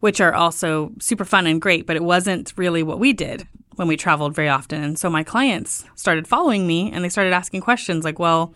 which 0.00 0.20
are 0.20 0.34
also 0.34 0.92
super 1.00 1.24
fun 1.24 1.46
and 1.46 1.60
great, 1.60 1.86
but 1.86 1.96
it 1.96 2.04
wasn't 2.04 2.52
really 2.56 2.82
what 2.82 2.98
we 2.98 3.12
did 3.12 3.46
when 3.76 3.88
we 3.88 3.96
traveled 3.96 4.34
very 4.34 4.48
often. 4.48 4.82
And 4.82 4.98
so 4.98 5.08
my 5.08 5.22
clients 5.22 5.84
started 5.94 6.28
following 6.28 6.66
me 6.66 6.92
and 6.92 7.04
they 7.04 7.08
started 7.08 7.32
asking 7.32 7.62
questions 7.62 8.04
like, 8.04 8.18
well, 8.18 8.54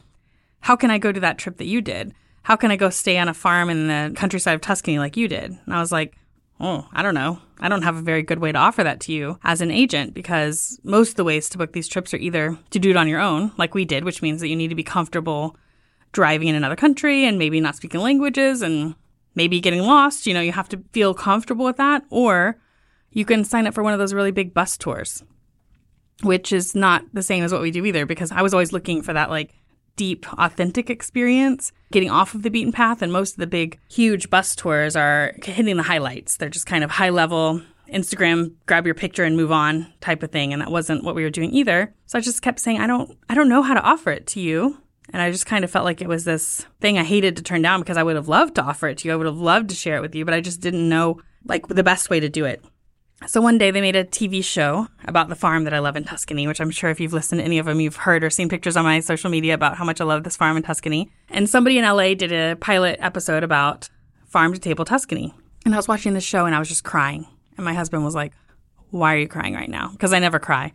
how 0.60 0.76
can 0.76 0.90
I 0.90 0.98
go 0.98 1.12
to 1.12 1.20
that 1.20 1.38
trip 1.38 1.56
that 1.58 1.66
you 1.66 1.80
did? 1.80 2.12
How 2.42 2.56
can 2.56 2.70
I 2.70 2.76
go 2.76 2.90
stay 2.90 3.18
on 3.18 3.28
a 3.28 3.34
farm 3.34 3.70
in 3.70 3.88
the 3.88 4.12
countryside 4.14 4.54
of 4.54 4.60
Tuscany 4.60 4.98
like 4.98 5.16
you 5.16 5.28
did? 5.28 5.56
And 5.64 5.74
I 5.74 5.80
was 5.80 5.92
like, 5.92 6.16
oh, 6.60 6.86
I 6.92 7.02
don't 7.02 7.14
know. 7.14 7.40
I 7.58 7.68
don't 7.68 7.82
have 7.82 7.96
a 7.96 8.02
very 8.02 8.22
good 8.22 8.38
way 8.38 8.52
to 8.52 8.58
offer 8.58 8.84
that 8.84 9.00
to 9.00 9.12
you 9.12 9.38
as 9.42 9.60
an 9.60 9.70
agent 9.70 10.14
because 10.14 10.78
most 10.84 11.10
of 11.10 11.14
the 11.16 11.24
ways 11.24 11.48
to 11.50 11.58
book 11.58 11.72
these 11.72 11.88
trips 11.88 12.12
are 12.12 12.18
either 12.18 12.58
to 12.70 12.78
do 12.78 12.90
it 12.90 12.96
on 12.96 13.08
your 13.08 13.20
own, 13.20 13.52
like 13.56 13.74
we 13.74 13.84
did, 13.84 14.04
which 14.04 14.22
means 14.22 14.40
that 14.40 14.48
you 14.48 14.56
need 14.56 14.68
to 14.68 14.74
be 14.74 14.82
comfortable 14.82 15.56
driving 16.12 16.48
in 16.48 16.54
another 16.54 16.76
country 16.76 17.24
and 17.24 17.38
maybe 17.38 17.60
not 17.60 17.76
speaking 17.76 18.00
languages 18.00 18.62
and 18.62 18.94
maybe 19.34 19.60
getting 19.60 19.82
lost. 19.82 20.26
You 20.26 20.34
know, 20.34 20.40
you 20.40 20.52
have 20.52 20.68
to 20.70 20.82
feel 20.92 21.14
comfortable 21.14 21.64
with 21.64 21.76
that. 21.76 22.04
Or 22.10 22.58
you 23.10 23.24
can 23.24 23.44
sign 23.44 23.66
up 23.66 23.74
for 23.74 23.82
one 23.82 23.92
of 23.92 23.98
those 23.98 24.14
really 24.14 24.32
big 24.32 24.52
bus 24.52 24.76
tours, 24.76 25.24
which 26.22 26.52
is 26.52 26.74
not 26.74 27.04
the 27.12 27.22
same 27.22 27.44
as 27.44 27.52
what 27.52 27.62
we 27.62 27.70
do 27.70 27.84
either 27.84 28.04
because 28.04 28.32
I 28.32 28.42
was 28.42 28.52
always 28.52 28.72
looking 28.72 29.02
for 29.02 29.12
that 29.14 29.30
like 29.30 29.54
deep, 29.96 30.26
authentic 30.38 30.90
experience, 30.90 31.72
getting 31.90 32.10
off 32.10 32.34
of 32.34 32.42
the 32.42 32.50
beaten 32.50 32.72
path. 32.72 33.02
And 33.02 33.12
most 33.12 33.32
of 33.32 33.38
the 33.38 33.46
big, 33.46 33.78
huge 33.90 34.30
bus 34.30 34.54
tours 34.54 34.96
are 34.96 35.34
hitting 35.42 35.76
the 35.76 35.82
highlights. 35.82 36.36
They're 36.36 36.48
just 36.48 36.66
kind 36.66 36.84
of 36.84 36.90
high 36.90 37.10
level, 37.10 37.62
Instagram, 37.92 38.54
grab 38.66 38.86
your 38.86 38.94
picture 38.94 39.24
and 39.24 39.36
move 39.36 39.52
on 39.52 39.92
type 40.00 40.22
of 40.22 40.30
thing. 40.30 40.52
And 40.52 40.62
that 40.62 40.70
wasn't 40.70 41.04
what 41.04 41.14
we 41.14 41.22
were 41.22 41.30
doing 41.30 41.52
either. 41.52 41.94
So 42.06 42.18
I 42.18 42.20
just 42.20 42.42
kept 42.42 42.60
saying, 42.60 42.80
I 42.80 42.86
don't, 42.86 43.16
I 43.28 43.34
don't 43.34 43.48
know 43.48 43.62
how 43.62 43.74
to 43.74 43.82
offer 43.82 44.10
it 44.10 44.26
to 44.28 44.40
you. 44.40 44.78
And 45.12 45.22
I 45.22 45.30
just 45.30 45.46
kind 45.46 45.64
of 45.64 45.70
felt 45.70 45.84
like 45.84 46.00
it 46.00 46.08
was 46.08 46.24
this 46.24 46.66
thing 46.80 46.98
I 46.98 47.04
hated 47.04 47.36
to 47.36 47.42
turn 47.42 47.62
down 47.62 47.80
because 47.80 47.96
I 47.96 48.02
would 48.02 48.16
have 48.16 48.28
loved 48.28 48.56
to 48.56 48.62
offer 48.62 48.88
it 48.88 48.98
to 48.98 49.08
you. 49.08 49.14
I 49.14 49.16
would 49.16 49.26
have 49.26 49.38
loved 49.38 49.68
to 49.70 49.76
share 49.76 49.96
it 49.96 50.00
with 50.00 50.14
you, 50.14 50.24
but 50.24 50.34
I 50.34 50.40
just 50.40 50.60
didn't 50.60 50.88
know 50.88 51.20
like 51.44 51.68
the 51.68 51.84
best 51.84 52.10
way 52.10 52.18
to 52.18 52.28
do 52.28 52.44
it. 52.44 52.64
So 53.24 53.40
one 53.40 53.56
day 53.56 53.70
they 53.70 53.80
made 53.80 53.96
a 53.96 54.04
TV 54.04 54.44
show 54.44 54.88
about 55.04 55.28
the 55.28 55.34
farm 55.34 55.64
that 55.64 55.72
I 55.72 55.78
love 55.78 55.96
in 55.96 56.04
Tuscany, 56.04 56.46
which 56.46 56.60
I'm 56.60 56.70
sure 56.70 56.90
if 56.90 57.00
you've 57.00 57.14
listened 57.14 57.40
to 57.40 57.44
any 57.44 57.58
of 57.58 57.64
them, 57.64 57.80
you've 57.80 57.96
heard 57.96 58.22
or 58.22 58.28
seen 58.28 58.48
pictures 58.48 58.76
on 58.76 58.84
my 58.84 59.00
social 59.00 59.30
media 59.30 59.54
about 59.54 59.78
how 59.78 59.84
much 59.84 60.00
I 60.00 60.04
love 60.04 60.22
this 60.22 60.36
farm 60.36 60.56
in 60.56 60.62
Tuscany. 60.62 61.10
And 61.30 61.48
somebody 61.48 61.78
in 61.78 61.84
LA 61.84 62.14
did 62.14 62.30
a 62.30 62.56
pilot 62.56 62.98
episode 63.00 63.42
about 63.42 63.88
farm 64.26 64.52
to 64.52 64.60
table 64.60 64.84
Tuscany. 64.84 65.34
And 65.64 65.74
I 65.74 65.78
was 65.78 65.88
watching 65.88 66.12
the 66.12 66.20
show 66.20 66.44
and 66.44 66.54
I 66.54 66.58
was 66.58 66.68
just 66.68 66.84
crying. 66.84 67.26
And 67.56 67.64
my 67.64 67.72
husband 67.72 68.04
was 68.04 68.14
like, 68.14 68.34
Why 68.90 69.14
are 69.14 69.18
you 69.18 69.28
crying 69.28 69.54
right 69.54 69.70
now? 69.70 69.88
Because 69.88 70.12
I 70.12 70.18
never 70.18 70.38
cry. 70.38 70.72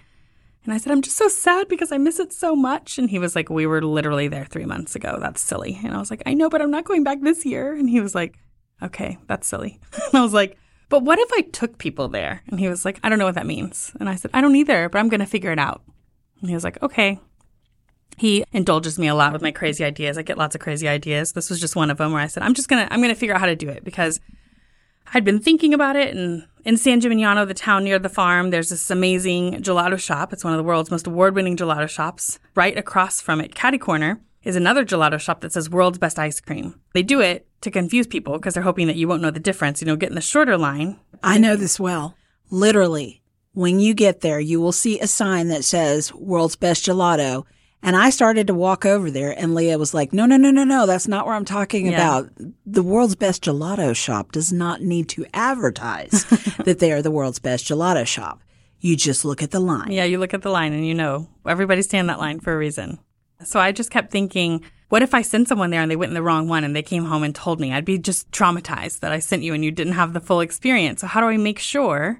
And 0.66 0.74
I 0.74 0.78
said, 0.78 0.92
I'm 0.92 1.02
just 1.02 1.18
so 1.18 1.28
sad 1.28 1.68
because 1.68 1.92
I 1.92 1.98
miss 1.98 2.20
it 2.20 2.34
so 2.34 2.56
much. 2.56 2.98
And 2.98 3.10
he 3.10 3.20
was 3.20 3.36
like, 3.36 3.50
We 3.50 3.68
were 3.68 3.84
literally 3.84 4.27
there 4.27 4.46
three 4.46 4.65
months 4.65 4.96
ago. 4.96 5.18
That's 5.20 5.42
silly. 5.42 5.80
And 5.84 5.94
I 5.94 6.00
was 6.00 6.10
like, 6.10 6.24
I 6.25 6.34
know, 6.34 6.50
but 6.50 6.62
I'm 6.62 6.72
not 6.72 6.86
going 6.86 7.04
back 7.04 7.22
this 7.22 7.46
year. 7.46 7.74
And 7.74 7.88
he 7.88 8.01
was 8.01 8.15
like, 8.15 8.39
Okay, 8.82 9.20
that's 9.27 9.48
silly. 9.48 9.80
and 9.94 10.15
I 10.15 10.24
was 10.24 10.34
like, 10.34 10.58
but 10.91 11.03
what 11.03 11.19
if 11.19 11.31
I 11.31 11.41
took 11.53 11.77
people 11.77 12.10
there? 12.10 12.43
And 12.48 12.60
he 12.60 12.67
was 12.67 12.83
like, 12.83 13.00
I 13.01 13.07
don't 13.07 13.17
know 13.17 13.25
what 13.25 13.36
that 13.36 13.45
means. 13.45 13.93
And 13.98 14.10
I 14.10 14.15
said, 14.15 14.29
I 14.33 14.41
don't 14.41 14.57
either, 14.57 14.89
but 14.89 15.00
I'm 15.00 15.07
going 15.07 15.21
to 15.21 15.25
figure 15.25 15.53
it 15.53 15.57
out. 15.57 15.81
And 16.41 16.50
he 16.50 16.53
was 16.53 16.65
like, 16.65 16.83
okay. 16.83 17.17
He 18.17 18.43
indulges 18.51 19.00
me 19.00 19.07
a 19.07 19.15
lot 19.15 19.31
with 19.31 19.41
my 19.41 19.51
crazy 19.51 19.86
ideas. 19.86 20.17
I 20.17 20.21
get 20.21 20.38
lots 20.38 20.53
of 20.53 20.60
crazy 20.60 20.89
ideas. 20.89 21.31
This 21.31 21.50
was 21.50 21.62
just 21.62 21.77
one 21.77 21.89
of 21.89 21.98
them 21.98 22.12
where 22.12 22.21
I 22.21 22.27
said, 22.27 22.43
I'm 22.43 22.53
just 22.53 22.67
going 22.67 22.86
to, 22.86 22.93
I'm 22.93 23.00
going 23.00 23.13
to 23.13 23.19
figure 23.19 23.33
out 23.33 23.39
how 23.39 23.48
to 23.48 23.55
do 23.55 23.69
it 23.69 23.86
because 23.86 24.19
I'd 25.13 25.24
been 25.24 25.39
thinking 25.39 25.74
about 25.74 25.95
it. 25.95 26.13
And 26.13 26.45
in 26.65 26.75
San 26.75 27.00
Gimignano, 27.00 27.48
the 27.48 27.53
town 27.53 27.86
near 27.86 27.98
the 27.98 28.10
farm, 28.10 28.50
there's 28.50 28.69
this 28.69 28.91
amazing 28.91 29.63
gelato 29.63 29.98
shop. 29.98 30.33
It's 30.33 30.43
one 30.43 30.51
of 30.51 30.57
the 30.57 30.63
world's 30.63 30.91
most 30.91 31.07
award 31.07 31.36
winning 31.36 31.55
gelato 31.55 31.88
shops. 31.88 32.38
Right 32.53 32.77
across 32.77 33.21
from 33.21 33.39
it, 33.39 33.55
Catty 33.55 33.77
Corner, 33.77 34.19
is 34.43 34.57
another 34.57 34.83
gelato 34.83 35.21
shop 35.21 35.39
that 35.39 35.53
says 35.53 35.69
world's 35.69 36.00
best 36.00 36.19
ice 36.19 36.41
cream. 36.41 36.81
They 36.93 37.01
do 37.01 37.21
it 37.21 37.48
to 37.62 37.72
confuse 37.72 38.08
people 38.08 38.34
because 38.34 38.53
they're 38.53 38.63
hoping 38.63 38.88
that 38.88 38.96
you 38.96 39.08
won't 39.08 39.22
know 39.22 39.32
the 39.32 39.39
difference. 39.39 39.82
You 39.82 39.88
know, 39.88 39.96
get 39.96 40.10
in 40.10 40.15
the 40.15 40.22
shorter 40.22 40.58
line. 40.58 41.00
I 41.24 41.38
know 41.38 41.56
this 41.56 41.80
well. 41.80 42.15
Literally, 42.50 43.22
when 43.53 43.80
you 43.80 43.94
get 43.94 44.22
there, 44.22 44.39
you 44.39 44.60
will 44.60 44.72
see 44.72 45.00
a 45.00 45.08
sign 45.08 45.50
that 45.50 45.63
says 45.63 46.13
world's 46.13 46.56
best 46.56 46.86
gelato. 46.86 47.46
And 47.84 47.96
I 47.96 48.12
started 48.12 48.48
to 48.48 48.53
walk 48.53 48.86
over 48.86 49.10
there 49.10 49.32
and 49.32 49.56
Leah 49.56 49.80
was 49.80 49.94
like, 49.94 50.13
no, 50.13 50.27
no, 50.27 50.38
no, 50.38 50.51
no, 50.51 50.63
no. 50.63 50.86
That's 50.86 51.08
not 51.08 51.25
what 51.25 51.34
I'm 51.34 51.46
talking 51.46 51.88
yeah. 51.88 52.20
about. 52.20 52.32
The 52.65 52.84
world's 52.84 53.15
best 53.15 53.44
gelato 53.44 53.96
shop 53.96 54.32
does 54.32 54.53
not 54.53 54.82
need 54.82 55.10
to 55.10 55.25
advertise 55.34 56.25
that 56.65 56.77
they 56.80 56.91
are 56.91 57.01
the 57.01 57.10
world's 57.10 57.39
best 57.39 57.65
gelato 57.65 58.06
shop. 58.06 58.41
You 58.80 58.96
just 58.96 59.25
look 59.25 59.41
at 59.41 59.51
the 59.51 59.60
line. 59.60 59.91
Yeah, 59.91 60.03
you 60.03 60.20
look 60.20 60.34
at 60.34 60.44
the 60.44 60.50
line 60.50 60.74
and 60.74 60.86
you 60.86 60.94
know 60.94 61.27
everybody's 61.46 61.86
standing 61.86 62.08
that 62.08 62.20
line 62.20 62.39
for 62.39 62.53
a 62.53 62.58
reason. 62.58 63.00
So 63.44 63.60
I 63.60 63.72
just 63.72 63.89
kept 63.89 64.12
thinking, 64.12 64.63
what 64.91 65.01
if 65.01 65.13
I 65.13 65.21
sent 65.21 65.48
someone 65.48 65.69
there 65.69 65.81
and 65.81 65.89
they 65.89 65.95
went 65.95 66.10
in 66.10 66.15
the 66.15 66.21
wrong 66.21 66.50
one 66.50 66.65
and 66.65 66.75
they 66.75 66.83
came 66.83 67.05
home 67.05 67.24
and 67.24 67.33
told 67.33 67.62
me? 67.62 67.71
I'd 67.71 67.86
be 67.86 67.98
just 67.98 68.29
traumatized 68.31 69.00
that 69.00 69.13
I 69.13 69.19
sent 69.19 69.41
you 69.41 69.53
and 69.53 69.63
you 69.63 69.71
didn't 69.71 69.93
have 69.93 70.12
the 70.12 70.19
full 70.19 70.41
experience. 70.41 71.00
So 71.00 71.07
how 71.07 71.21
do 71.21 71.27
I 71.27 71.38
make 71.38 71.60
sure 71.60 72.19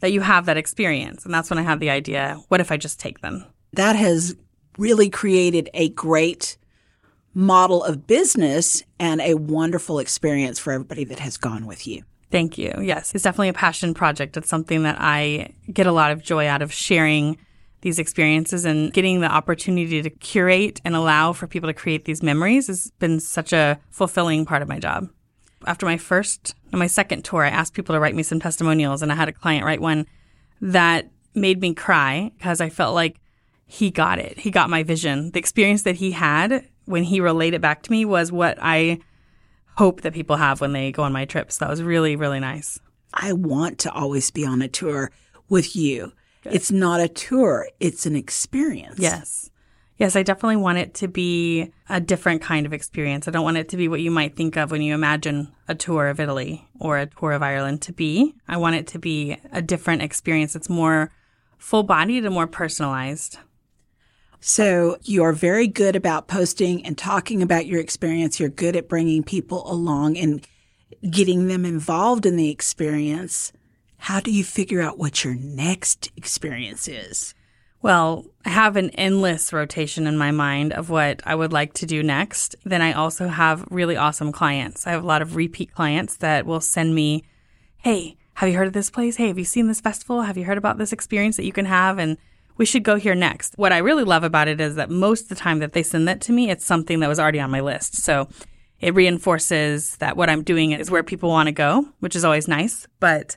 that 0.00 0.10
you 0.10 0.20
have 0.20 0.46
that 0.46 0.56
experience? 0.56 1.24
And 1.24 1.32
that's 1.32 1.48
when 1.48 1.60
I 1.60 1.62
had 1.62 1.78
the 1.78 1.90
idea, 1.90 2.40
what 2.48 2.60
if 2.60 2.72
I 2.72 2.76
just 2.76 2.98
take 2.98 3.20
them? 3.20 3.44
That 3.74 3.94
has 3.94 4.34
really 4.78 5.08
created 5.08 5.70
a 5.74 5.90
great 5.90 6.56
model 7.34 7.84
of 7.84 8.08
business 8.08 8.82
and 8.98 9.20
a 9.20 9.34
wonderful 9.34 10.00
experience 10.00 10.58
for 10.58 10.72
everybody 10.72 11.04
that 11.04 11.20
has 11.20 11.36
gone 11.36 11.66
with 11.66 11.86
you. 11.86 12.02
Thank 12.32 12.58
you. 12.58 12.74
Yes, 12.82 13.14
it's 13.14 13.22
definitely 13.22 13.50
a 13.50 13.52
passion 13.52 13.94
project. 13.94 14.36
It's 14.36 14.48
something 14.48 14.82
that 14.82 14.96
I 14.98 15.52
get 15.72 15.86
a 15.86 15.92
lot 15.92 16.10
of 16.10 16.24
joy 16.24 16.48
out 16.48 16.62
of 16.62 16.72
sharing 16.72 17.38
these 17.80 17.98
experiences 17.98 18.64
and 18.64 18.92
getting 18.92 19.20
the 19.20 19.30
opportunity 19.30 20.02
to 20.02 20.10
curate 20.10 20.80
and 20.84 20.96
allow 20.96 21.32
for 21.32 21.46
people 21.46 21.68
to 21.68 21.74
create 21.74 22.04
these 22.04 22.22
memories 22.22 22.66
has 22.66 22.90
been 22.98 23.20
such 23.20 23.52
a 23.52 23.78
fulfilling 23.90 24.44
part 24.44 24.62
of 24.62 24.68
my 24.68 24.78
job. 24.78 25.08
After 25.66 25.86
my 25.86 25.96
first 25.96 26.54
my 26.72 26.86
second 26.86 27.24
tour, 27.24 27.44
I 27.44 27.48
asked 27.48 27.74
people 27.74 27.94
to 27.94 28.00
write 28.00 28.14
me 28.14 28.22
some 28.22 28.40
testimonials 28.40 29.02
and 29.02 29.10
I 29.10 29.14
had 29.14 29.28
a 29.28 29.32
client 29.32 29.64
write 29.64 29.80
one 29.80 30.06
that 30.60 31.08
made 31.34 31.60
me 31.60 31.74
cry 31.74 32.32
because 32.36 32.60
I 32.60 32.68
felt 32.68 32.94
like 32.94 33.20
he 33.66 33.90
got 33.90 34.18
it. 34.18 34.38
He 34.38 34.50
got 34.50 34.70
my 34.70 34.82
vision. 34.82 35.30
The 35.30 35.38
experience 35.38 35.82
that 35.82 35.96
he 35.96 36.12
had 36.12 36.66
when 36.86 37.04
he 37.04 37.20
relayed 37.20 37.54
it 37.54 37.60
back 37.60 37.82
to 37.82 37.92
me 37.92 38.04
was 38.04 38.32
what 38.32 38.58
I 38.60 38.98
hope 39.76 40.00
that 40.00 40.14
people 40.14 40.36
have 40.36 40.60
when 40.60 40.72
they 40.72 40.90
go 40.90 41.02
on 41.02 41.12
my 41.12 41.24
trips. 41.24 41.58
That 41.58 41.68
was 41.68 41.82
really, 41.82 42.16
really 42.16 42.40
nice. 42.40 42.80
I 43.14 43.32
want 43.32 43.78
to 43.80 43.92
always 43.92 44.30
be 44.30 44.44
on 44.44 44.62
a 44.62 44.68
tour 44.68 45.10
with 45.48 45.76
you. 45.76 46.12
Good. 46.42 46.54
It's 46.54 46.70
not 46.70 47.00
a 47.00 47.08
tour, 47.08 47.68
it's 47.80 48.06
an 48.06 48.16
experience. 48.16 48.98
Yes. 48.98 49.50
Yes, 49.98 50.14
I 50.14 50.22
definitely 50.22 50.56
want 50.56 50.78
it 50.78 50.94
to 50.94 51.08
be 51.08 51.72
a 51.88 52.00
different 52.00 52.40
kind 52.40 52.66
of 52.66 52.72
experience. 52.72 53.26
I 53.26 53.32
don't 53.32 53.42
want 53.42 53.56
it 53.56 53.68
to 53.70 53.76
be 53.76 53.88
what 53.88 54.00
you 54.00 54.12
might 54.12 54.36
think 54.36 54.56
of 54.56 54.70
when 54.70 54.80
you 54.80 54.94
imagine 54.94 55.52
a 55.66 55.74
tour 55.74 56.06
of 56.06 56.20
Italy 56.20 56.68
or 56.78 56.98
a 56.98 57.06
tour 57.06 57.32
of 57.32 57.42
Ireland 57.42 57.82
to 57.82 57.92
be. 57.92 58.36
I 58.46 58.58
want 58.58 58.76
it 58.76 58.86
to 58.88 59.00
be 59.00 59.36
a 59.50 59.60
different 59.60 60.02
experience. 60.02 60.54
It's 60.54 60.68
more 60.68 61.10
full 61.58 61.82
bodied 61.82 62.24
and 62.24 62.32
more 62.32 62.46
personalized. 62.46 63.38
So 64.38 64.98
you 65.02 65.24
are 65.24 65.32
very 65.32 65.66
good 65.66 65.96
about 65.96 66.28
posting 66.28 66.86
and 66.86 66.96
talking 66.96 67.42
about 67.42 67.66
your 67.66 67.80
experience. 67.80 68.38
You're 68.38 68.50
good 68.50 68.76
at 68.76 68.88
bringing 68.88 69.24
people 69.24 69.68
along 69.70 70.16
and 70.16 70.46
getting 71.10 71.48
them 71.48 71.64
involved 71.64 72.24
in 72.24 72.36
the 72.36 72.50
experience. 72.50 73.52
How 73.98 74.20
do 74.20 74.30
you 74.30 74.42
figure 74.42 74.80
out 74.80 74.98
what 74.98 75.24
your 75.24 75.34
next 75.34 76.10
experience 76.16 76.88
is? 76.88 77.34
Well, 77.80 78.26
I 78.44 78.48
have 78.48 78.76
an 78.76 78.90
endless 78.90 79.52
rotation 79.52 80.06
in 80.06 80.18
my 80.18 80.30
mind 80.30 80.72
of 80.72 80.90
what 80.90 81.20
I 81.24 81.34
would 81.34 81.52
like 81.52 81.74
to 81.74 81.86
do 81.86 82.02
next. 82.02 82.56
Then 82.64 82.82
I 82.82 82.92
also 82.92 83.28
have 83.28 83.66
really 83.70 83.96
awesome 83.96 84.32
clients. 84.32 84.86
I 84.86 84.90
have 84.90 85.04
a 85.04 85.06
lot 85.06 85.22
of 85.22 85.36
repeat 85.36 85.72
clients 85.72 86.16
that 86.16 86.46
will 86.46 86.60
send 86.60 86.94
me, 86.94 87.22
Hey, 87.78 88.16
have 88.34 88.48
you 88.48 88.56
heard 88.56 88.66
of 88.66 88.72
this 88.72 88.90
place? 88.90 89.16
Hey, 89.16 89.28
have 89.28 89.38
you 89.38 89.44
seen 89.44 89.68
this 89.68 89.80
festival? 89.80 90.22
Have 90.22 90.36
you 90.36 90.44
heard 90.44 90.58
about 90.58 90.78
this 90.78 90.92
experience 90.92 91.36
that 91.36 91.44
you 91.44 91.52
can 91.52 91.66
have? 91.66 91.98
And 91.98 92.16
we 92.56 92.66
should 92.66 92.82
go 92.82 92.96
here 92.96 93.14
next. 93.14 93.54
What 93.56 93.72
I 93.72 93.78
really 93.78 94.04
love 94.04 94.24
about 94.24 94.48
it 94.48 94.60
is 94.60 94.74
that 94.74 94.90
most 94.90 95.22
of 95.22 95.28
the 95.28 95.34
time 95.36 95.60
that 95.60 95.72
they 95.72 95.82
send 95.82 96.08
that 96.08 96.20
to 96.22 96.32
me, 96.32 96.50
it's 96.50 96.64
something 96.64 96.98
that 97.00 97.08
was 97.08 97.20
already 97.20 97.40
on 97.40 97.50
my 97.50 97.60
list. 97.60 97.96
So 97.96 98.28
it 98.80 98.94
reinforces 98.94 99.96
that 99.96 100.16
what 100.16 100.30
I'm 100.30 100.42
doing 100.42 100.72
is 100.72 100.90
where 100.90 101.02
people 101.04 101.30
want 101.30 101.46
to 101.46 101.52
go, 101.52 101.88
which 102.00 102.16
is 102.16 102.24
always 102.24 102.48
nice. 102.48 102.86
But 102.98 103.36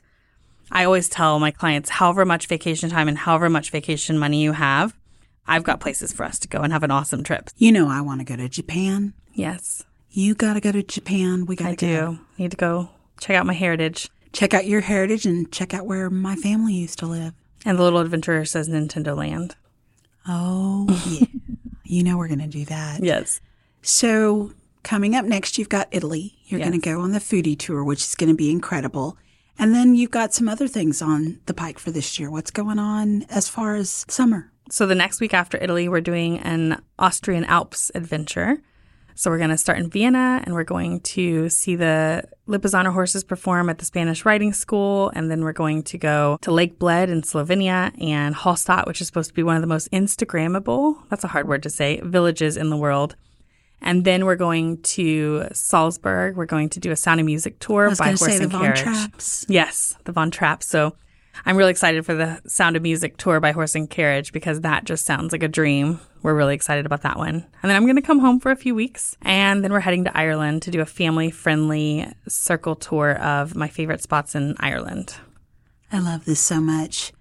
I 0.72 0.84
always 0.84 1.08
tell 1.08 1.38
my 1.38 1.50
clients, 1.50 1.90
however 1.90 2.24
much 2.24 2.46
vacation 2.46 2.88
time 2.88 3.06
and 3.06 3.18
however 3.18 3.50
much 3.50 3.70
vacation 3.70 4.18
money 4.18 4.42
you 4.42 4.52
have, 4.52 4.96
I've 5.46 5.64
got 5.64 5.80
places 5.80 6.12
for 6.12 6.24
us 6.24 6.38
to 6.40 6.48
go 6.48 6.62
and 6.62 6.72
have 6.72 6.82
an 6.82 6.90
awesome 6.90 7.22
trip. 7.22 7.50
You 7.58 7.72
know, 7.72 7.88
I 7.88 8.00
want 8.00 8.20
to 8.20 8.24
go 8.24 8.36
to 8.36 8.48
Japan. 8.48 9.12
Yes. 9.34 9.84
You 10.10 10.34
got 10.34 10.54
to 10.54 10.60
go 10.60 10.72
to 10.72 10.82
Japan. 10.82 11.44
We 11.44 11.56
got 11.56 11.78
to 11.78 11.86
go. 11.86 12.12
do. 12.12 12.18
Need 12.38 12.52
to 12.52 12.56
go 12.56 12.88
check 13.20 13.36
out 13.36 13.44
my 13.44 13.52
heritage. 13.52 14.08
Check 14.32 14.54
out 14.54 14.66
your 14.66 14.80
heritage 14.80 15.26
and 15.26 15.52
check 15.52 15.74
out 15.74 15.84
where 15.84 16.08
my 16.08 16.36
family 16.36 16.72
used 16.72 16.98
to 17.00 17.06
live. 17.06 17.34
And 17.66 17.78
the 17.78 17.82
little 17.82 18.00
adventurer 18.00 18.46
says 18.46 18.68
Nintendo 18.68 19.14
Land. 19.14 19.56
Oh, 20.26 20.86
yeah. 21.06 21.26
you 21.84 22.02
know 22.02 22.16
we're 22.16 22.28
going 22.28 22.40
to 22.40 22.46
do 22.46 22.64
that. 22.66 23.02
Yes. 23.02 23.40
So, 23.82 24.52
coming 24.82 25.14
up 25.14 25.26
next, 25.26 25.58
you've 25.58 25.68
got 25.68 25.88
Italy. 25.90 26.34
You're 26.46 26.60
yes. 26.60 26.68
going 26.68 26.80
to 26.80 26.84
go 26.84 27.00
on 27.00 27.12
the 27.12 27.18
foodie 27.18 27.58
tour, 27.58 27.84
which 27.84 28.00
is 28.00 28.14
going 28.14 28.30
to 28.30 28.36
be 28.36 28.50
incredible. 28.50 29.18
And 29.58 29.74
then 29.74 29.94
you've 29.94 30.10
got 30.10 30.34
some 30.34 30.48
other 30.48 30.68
things 30.68 31.02
on 31.02 31.40
the 31.46 31.54
pike 31.54 31.78
for 31.78 31.90
this 31.90 32.18
year. 32.18 32.30
What's 32.30 32.50
going 32.50 32.78
on 32.78 33.24
as 33.24 33.48
far 33.48 33.76
as 33.76 34.04
summer? 34.08 34.50
So 34.70 34.86
the 34.86 34.94
next 34.94 35.20
week 35.20 35.34
after 35.34 35.58
Italy, 35.58 35.88
we're 35.88 36.00
doing 36.00 36.38
an 36.38 36.82
Austrian 36.98 37.44
Alps 37.44 37.90
adventure. 37.94 38.62
So 39.14 39.30
we're 39.30 39.38
going 39.38 39.50
to 39.50 39.58
start 39.58 39.78
in 39.78 39.90
Vienna 39.90 40.42
and 40.44 40.54
we're 40.54 40.64
going 40.64 41.00
to 41.00 41.48
see 41.50 41.76
the 41.76 42.24
Lipizzaner 42.48 42.92
horses 42.92 43.24
perform 43.24 43.68
at 43.68 43.78
the 43.78 43.84
Spanish 43.84 44.24
Riding 44.24 44.52
School. 44.52 45.12
And 45.14 45.30
then 45.30 45.44
we're 45.44 45.52
going 45.52 45.82
to 45.84 45.98
go 45.98 46.38
to 46.40 46.50
Lake 46.50 46.78
Bled 46.78 47.10
in 47.10 47.22
Slovenia 47.22 47.92
and 48.02 48.34
Hallstatt, 48.34 48.86
which 48.86 49.00
is 49.00 49.06
supposed 49.06 49.28
to 49.28 49.34
be 49.34 49.42
one 49.42 49.56
of 49.56 49.62
the 49.62 49.68
most 49.68 49.90
Instagrammable, 49.92 50.96
that's 51.10 51.24
a 51.24 51.28
hard 51.28 51.46
word 51.46 51.62
to 51.64 51.70
say, 51.70 52.00
villages 52.02 52.56
in 52.56 52.70
the 52.70 52.76
world. 52.76 53.16
And 53.82 54.04
then 54.04 54.24
we're 54.24 54.36
going 54.36 54.80
to 54.82 55.48
Salzburg. 55.52 56.36
We're 56.36 56.46
going 56.46 56.68
to 56.70 56.80
do 56.80 56.92
a 56.92 56.96
Sound 56.96 57.20
of 57.20 57.26
Music 57.26 57.58
tour 57.58 57.94
by 57.96 58.08
horse 58.08 58.38
and 58.38 58.50
carriage. 58.50 58.80
Trapps. 58.80 59.44
Yes, 59.48 59.96
the 60.04 60.12
Von 60.12 60.30
Trapps. 60.30 60.64
So 60.64 60.96
I'm 61.44 61.56
really 61.56 61.72
excited 61.72 62.06
for 62.06 62.14
the 62.14 62.40
Sound 62.46 62.76
of 62.76 62.82
Music 62.82 63.16
tour 63.16 63.40
by 63.40 63.52
horse 63.52 63.74
and 63.74 63.90
carriage 63.90 64.32
because 64.32 64.60
that 64.60 64.84
just 64.84 65.04
sounds 65.04 65.32
like 65.32 65.42
a 65.42 65.48
dream. 65.48 66.00
We're 66.22 66.34
really 66.34 66.54
excited 66.54 66.86
about 66.86 67.02
that 67.02 67.18
one. 67.18 67.34
And 67.34 67.70
then 67.70 67.74
I'm 67.74 67.84
going 67.84 67.96
to 67.96 68.02
come 68.02 68.20
home 68.20 68.38
for 68.38 68.52
a 68.52 68.56
few 68.56 68.74
weeks 68.74 69.16
and 69.22 69.64
then 69.64 69.72
we're 69.72 69.80
heading 69.80 70.04
to 70.04 70.16
Ireland 70.16 70.62
to 70.62 70.70
do 70.70 70.80
a 70.80 70.86
family 70.86 71.30
friendly 71.30 72.06
circle 72.28 72.76
tour 72.76 73.18
of 73.18 73.56
my 73.56 73.66
favorite 73.66 74.02
spots 74.02 74.36
in 74.36 74.54
Ireland. 74.60 75.16
I 75.90 75.98
love 75.98 76.24
this 76.24 76.40
so 76.40 76.60
much. 76.60 77.12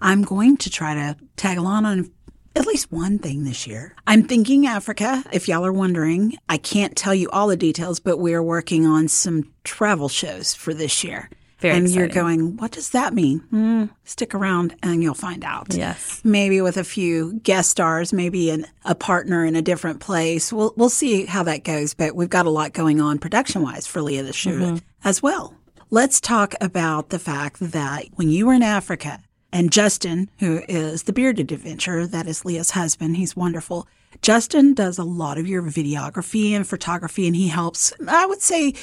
I'm 0.00 0.22
going 0.22 0.56
to 0.58 0.70
try 0.70 0.94
to 0.94 1.16
tag 1.36 1.58
along 1.58 1.86
on 1.86 2.10
at 2.54 2.66
least 2.66 2.92
one 2.92 3.18
thing 3.18 3.44
this 3.44 3.66
year. 3.66 3.94
I'm 4.06 4.24
thinking 4.24 4.66
Africa. 4.66 5.24
If 5.32 5.48
y'all 5.48 5.64
are 5.64 5.72
wondering, 5.72 6.36
I 6.48 6.58
can't 6.58 6.96
tell 6.96 7.14
you 7.14 7.30
all 7.30 7.48
the 7.48 7.56
details, 7.56 8.00
but 8.00 8.18
we're 8.18 8.42
working 8.42 8.86
on 8.86 9.08
some 9.08 9.52
travel 9.64 10.08
shows 10.08 10.54
for 10.54 10.74
this 10.74 11.02
year. 11.04 11.30
Very 11.58 11.76
and 11.76 11.86
exciting. 11.86 12.00
you're 12.00 12.08
going, 12.08 12.56
what 12.56 12.72
does 12.72 12.90
that 12.90 13.14
mean? 13.14 13.44
Mm, 13.52 13.90
stick 14.02 14.34
around 14.34 14.74
and 14.82 15.00
you'll 15.00 15.14
find 15.14 15.44
out. 15.44 15.72
Yes. 15.72 16.20
Maybe 16.24 16.60
with 16.60 16.76
a 16.76 16.82
few 16.82 17.34
guest 17.34 17.70
stars, 17.70 18.12
maybe 18.12 18.50
an, 18.50 18.66
a 18.84 18.96
partner 18.96 19.44
in 19.44 19.54
a 19.54 19.62
different 19.62 20.00
place. 20.00 20.52
We'll, 20.52 20.74
we'll 20.76 20.90
see 20.90 21.24
how 21.24 21.44
that 21.44 21.62
goes, 21.62 21.94
but 21.94 22.16
we've 22.16 22.28
got 22.28 22.46
a 22.46 22.50
lot 22.50 22.72
going 22.72 23.00
on 23.00 23.20
production 23.20 23.62
wise 23.62 23.86
for 23.86 24.02
Leah 24.02 24.24
this 24.24 24.44
year 24.44 24.56
mm-hmm. 24.56 24.76
as 25.04 25.22
well. 25.22 25.54
Let's 25.88 26.20
talk 26.20 26.54
about 26.60 27.10
the 27.10 27.20
fact 27.20 27.60
that 27.60 28.06
when 28.14 28.28
you 28.28 28.46
were 28.46 28.54
in 28.54 28.62
Africa, 28.64 29.20
and 29.52 29.70
Justin, 29.70 30.30
who 30.38 30.62
is 30.68 31.04
the 31.04 31.12
bearded 31.12 31.52
adventurer, 31.52 32.06
that 32.06 32.26
is 32.26 32.44
Leah's 32.44 32.70
husband, 32.70 33.16
he's 33.16 33.36
wonderful. 33.36 33.86
Justin 34.22 34.74
does 34.74 34.98
a 34.98 35.04
lot 35.04 35.38
of 35.38 35.46
your 35.46 35.62
videography 35.62 36.52
and 36.52 36.66
photography, 36.66 37.26
and 37.26 37.36
he 37.36 37.48
helps, 37.48 37.92
I 38.08 38.26
would 38.26 38.42
say, 38.42 38.74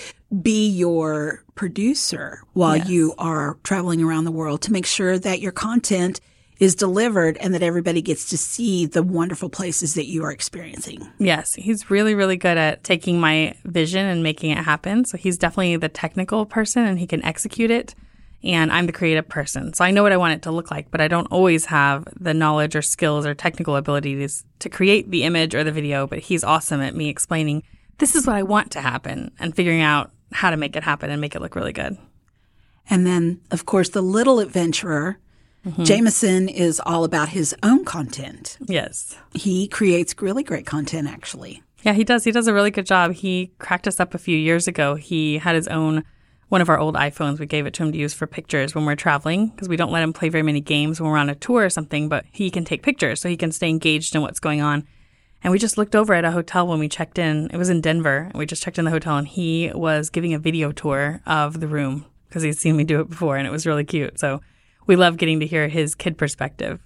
be 0.42 0.70
your 0.70 1.44
producer 1.56 2.42
while 2.54 2.78
yes. 2.78 2.90
you 2.90 3.16
are 3.18 3.58
traveling 3.64 4.02
around 4.02 4.26
the 4.26 4.32
world 4.32 4.62
to 4.64 4.72
make 4.72 4.86
sure 4.86 5.18
that 5.18 5.40
your 5.40 5.52
content 5.52 6.20
is 6.60 6.76
delivered 6.76 7.38
and 7.38 7.54
that 7.54 7.64
everybody 7.64 8.02
gets 8.02 8.30
to 8.30 8.38
see 8.38 8.86
the 8.86 9.02
wonderful 9.02 9.50
places 9.50 9.94
that 9.94 10.08
you 10.08 10.24
are 10.24 10.32
experiencing. 10.32 11.10
Yes, 11.18 11.56
he's 11.56 11.90
really, 11.90 12.14
really 12.14 12.36
good 12.36 12.58
at 12.58 12.84
taking 12.84 13.20
my 13.20 13.56
vision 13.64 14.06
and 14.06 14.22
making 14.22 14.52
it 14.52 14.58
happen. 14.58 15.06
So 15.06 15.18
he's 15.18 15.38
definitely 15.38 15.78
the 15.78 15.90
technical 15.90 16.46
person 16.46 16.86
and 16.86 17.00
he 17.00 17.08
can 17.08 17.24
execute 17.24 17.72
it 17.72 17.96
and 18.44 18.72
I'm 18.72 18.86
the 18.86 18.94
creative 18.94 19.28
person. 19.28 19.74
So 19.74 19.84
I 19.84 19.92
know 19.92 20.04
what 20.04 20.12
I 20.12 20.18
want 20.18 20.34
it 20.34 20.42
to 20.44 20.52
look 20.52 20.72
like, 20.72 20.92
but 20.92 21.02
I 21.02 21.08
don't 21.08 21.28
always 21.28 21.66
have 21.66 22.08
the 22.20 22.34
knowledge 22.34 22.76
or 22.76 22.82
skills 22.82 23.26
or 23.26 23.34
technical 23.34 23.76
abilities 23.76 24.46
to 24.60 24.70
create 24.70 25.12
the 25.12 25.24
image 25.24 25.54
or 25.56 25.64
the 25.64 25.72
video. 25.72 26.08
But 26.08 26.20
he's 26.20 26.44
awesome 26.44 26.82
at 26.82 26.96
me 26.96 27.10
explaining 27.10 27.64
this 27.98 28.16
is 28.16 28.26
what 28.26 28.36
I 28.36 28.44
want 28.44 28.72
to 28.72 28.82
happen 28.82 29.32
and 29.40 29.56
figuring 29.56 29.82
out 29.82 30.12
how 30.32 30.50
to 30.50 30.58
make 30.58 30.76
it 30.76 30.84
happen 30.84 31.10
and 31.10 31.20
make 31.20 31.36
it 31.36 31.42
look 31.42 31.56
really 31.56 31.74
good. 31.74 31.98
And 32.90 33.06
then, 33.06 33.42
of 33.52 33.66
course, 33.66 33.90
the 33.90 34.02
little 34.02 34.40
adventurer. 34.40 35.20
Mm-hmm. 35.66 35.84
Jameson 35.84 36.48
is 36.48 36.82
all 36.86 37.04
about 37.04 37.30
his 37.30 37.54
own 37.64 37.84
content. 37.84 38.58
Yes. 38.66 39.18
He 39.34 39.68
creates 39.68 40.16
really 40.22 40.42
great 40.42 40.66
content, 40.66 41.10
actually. 41.10 41.62
Yeah, 41.84 41.94
he 41.94 42.06
does. 42.06 42.24
He 42.24 42.32
does 42.32 42.48
a 42.48 42.54
really 42.54 42.72
good 42.72 42.86
job. 42.86 43.14
He 43.14 43.52
cracked 43.60 43.88
us 43.88 44.00
up 44.00 44.14
a 44.14 44.18
few 44.18 44.38
years 44.38 44.68
ago. 44.68 44.96
He 44.96 45.38
had 45.38 45.56
his 45.56 45.68
own 45.68 46.06
one 46.50 46.62
of 46.62 46.70
our 46.70 46.80
old 46.80 46.96
iPhones. 46.96 47.40
We 47.40 47.46
gave 47.46 47.66
it 47.66 47.74
to 47.76 47.84
him 47.84 47.92
to 47.92 47.98
use 47.98 48.14
for 48.14 48.28
pictures 48.28 48.76
when 48.76 48.86
we're 48.86 48.96
traveling 48.96 49.48
because 49.48 49.70
we 49.70 49.78
don't 49.78 49.92
let 49.92 50.04
him 50.04 50.14
play 50.14 50.30
very 50.30 50.44
many 50.44 50.60
games 50.60 51.00
when 51.00 51.10
we're 51.10 51.18
on 51.18 51.30
a 51.30 51.36
tour 51.36 51.64
or 51.64 51.70
something, 51.70 52.10
but 52.10 52.26
he 52.32 52.50
can 52.50 52.66
take 52.66 52.84
pictures 52.84 53.22
so 53.22 53.30
he 53.30 53.38
can 53.38 53.52
stay 53.52 53.70
engaged 53.70 54.16
in 54.16 54.22
what's 54.22 54.40
going 54.40 54.62
on. 54.62 54.86
And 55.44 55.52
we 55.52 55.60
just 55.60 55.78
looked 55.78 55.96
over 55.96 56.14
at 56.14 56.26
a 56.26 56.32
hotel 56.32 56.68
when 56.68 56.80
we 56.80 56.90
checked 56.90 57.18
in. 57.18 57.50
It 57.52 57.58
was 57.58 57.70
in 57.70 57.80
Denver. 57.80 58.28
And 58.30 58.36
we 58.36 58.46
just 58.46 58.62
checked 58.62 58.78
in 58.78 58.86
the 58.86 58.92
hotel 58.92 59.18
and 59.18 59.28
he 59.28 59.72
was 59.74 60.10
giving 60.10 60.34
a 60.34 60.40
video 60.40 60.72
tour 60.72 61.22
of 61.26 61.60
the 61.60 61.68
room 61.68 62.06
because 62.28 62.44
he'd 62.44 62.58
seen 62.58 62.76
me 62.76 62.84
do 62.84 63.00
it 63.00 63.10
before 63.10 63.38
and 63.38 63.48
it 63.48 63.52
was 63.52 63.66
really 63.66 63.86
cute. 63.86 64.20
So 64.20 64.42
we 64.86 64.96
love 64.96 65.18
getting 65.18 65.40
to 65.40 65.48
hear 65.48 65.68
his 65.68 65.96
kid 65.96 66.18
perspective. 66.18 66.80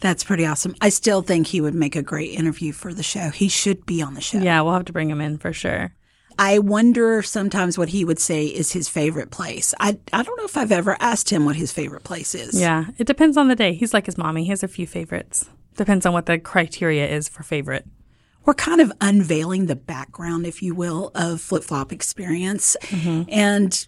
That's 0.00 0.24
pretty 0.24 0.46
awesome. 0.46 0.74
I 0.80 0.88
still 0.88 1.22
think 1.22 1.46
he 1.46 1.60
would 1.60 1.74
make 1.74 1.94
a 1.94 2.02
great 2.02 2.30
interview 2.30 2.72
for 2.72 2.92
the 2.92 3.04
show. 3.04 3.30
He 3.30 3.48
should 3.48 3.86
be 3.86 4.02
on 4.02 4.14
the 4.14 4.20
show. 4.20 4.38
Yeah, 4.38 4.60
we'll 4.62 4.72
have 4.72 4.86
to 4.86 4.92
bring 4.92 5.10
him 5.10 5.20
in 5.20 5.38
for 5.38 5.52
sure. 5.52 5.94
I 6.38 6.58
wonder 6.58 7.22
sometimes 7.22 7.78
what 7.78 7.88
he 7.90 8.04
would 8.04 8.18
say 8.18 8.46
is 8.46 8.72
his 8.72 8.88
favorite 8.88 9.30
place. 9.30 9.74
I, 9.80 9.98
I 10.12 10.22
don't 10.22 10.36
know 10.36 10.44
if 10.44 10.56
I've 10.56 10.72
ever 10.72 10.96
asked 11.00 11.30
him 11.30 11.44
what 11.44 11.56
his 11.56 11.72
favorite 11.72 12.04
place 12.04 12.34
is. 12.34 12.60
Yeah, 12.60 12.86
it 12.98 13.06
depends 13.06 13.36
on 13.36 13.48
the 13.48 13.56
day. 13.56 13.74
He's 13.74 13.94
like 13.94 14.06
his 14.06 14.18
mommy. 14.18 14.44
He 14.44 14.50
has 14.50 14.62
a 14.62 14.68
few 14.68 14.86
favorites. 14.86 15.48
Depends 15.76 16.04
on 16.06 16.12
what 16.12 16.26
the 16.26 16.38
criteria 16.38 17.08
is 17.08 17.28
for 17.28 17.42
favorite. 17.42 17.86
we're 18.44 18.54
kind 18.54 18.80
of 18.80 18.92
unveiling 19.00 19.66
the 19.66 19.76
background, 19.76 20.46
if 20.46 20.62
you 20.62 20.74
will, 20.74 21.10
of 21.14 21.40
flip 21.40 21.62
flop 21.64 21.92
experience. 21.92 22.76
Mm-hmm. 22.82 23.22
And 23.28 23.86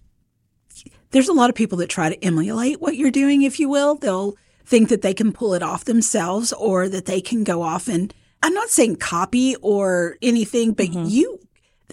there's 1.11 1.29
a 1.29 1.33
lot 1.33 1.51
of 1.51 1.57
people 1.57 1.79
that 1.79 1.89
try 1.89 2.09
to 2.09 2.25
emulate 2.25 2.81
what 2.81 2.97
you're 2.97 3.11
doing, 3.11 3.43
if 3.43 3.59
you 3.61 3.69
will. 3.69 3.97
They'll 3.97 4.37
think 4.65 4.89
that 4.89 5.03
they 5.03 5.13
can 5.15 5.33
pull 5.33 5.55
it 5.55 5.63
off 5.63 5.85
themselves 5.85 6.53
or 6.53 6.89
that 6.89 7.07
they 7.07 7.21
can 7.21 7.45
go 7.45 7.63
off 7.63 7.89
and 7.89 8.15
I'm 8.45 8.53
not 8.53 8.69
saying 8.69 8.97
copy 8.97 9.57
or 9.63 10.19
anything, 10.21 10.73
but 10.73 10.89
mm-hmm. 10.89 11.07
you, 11.07 11.41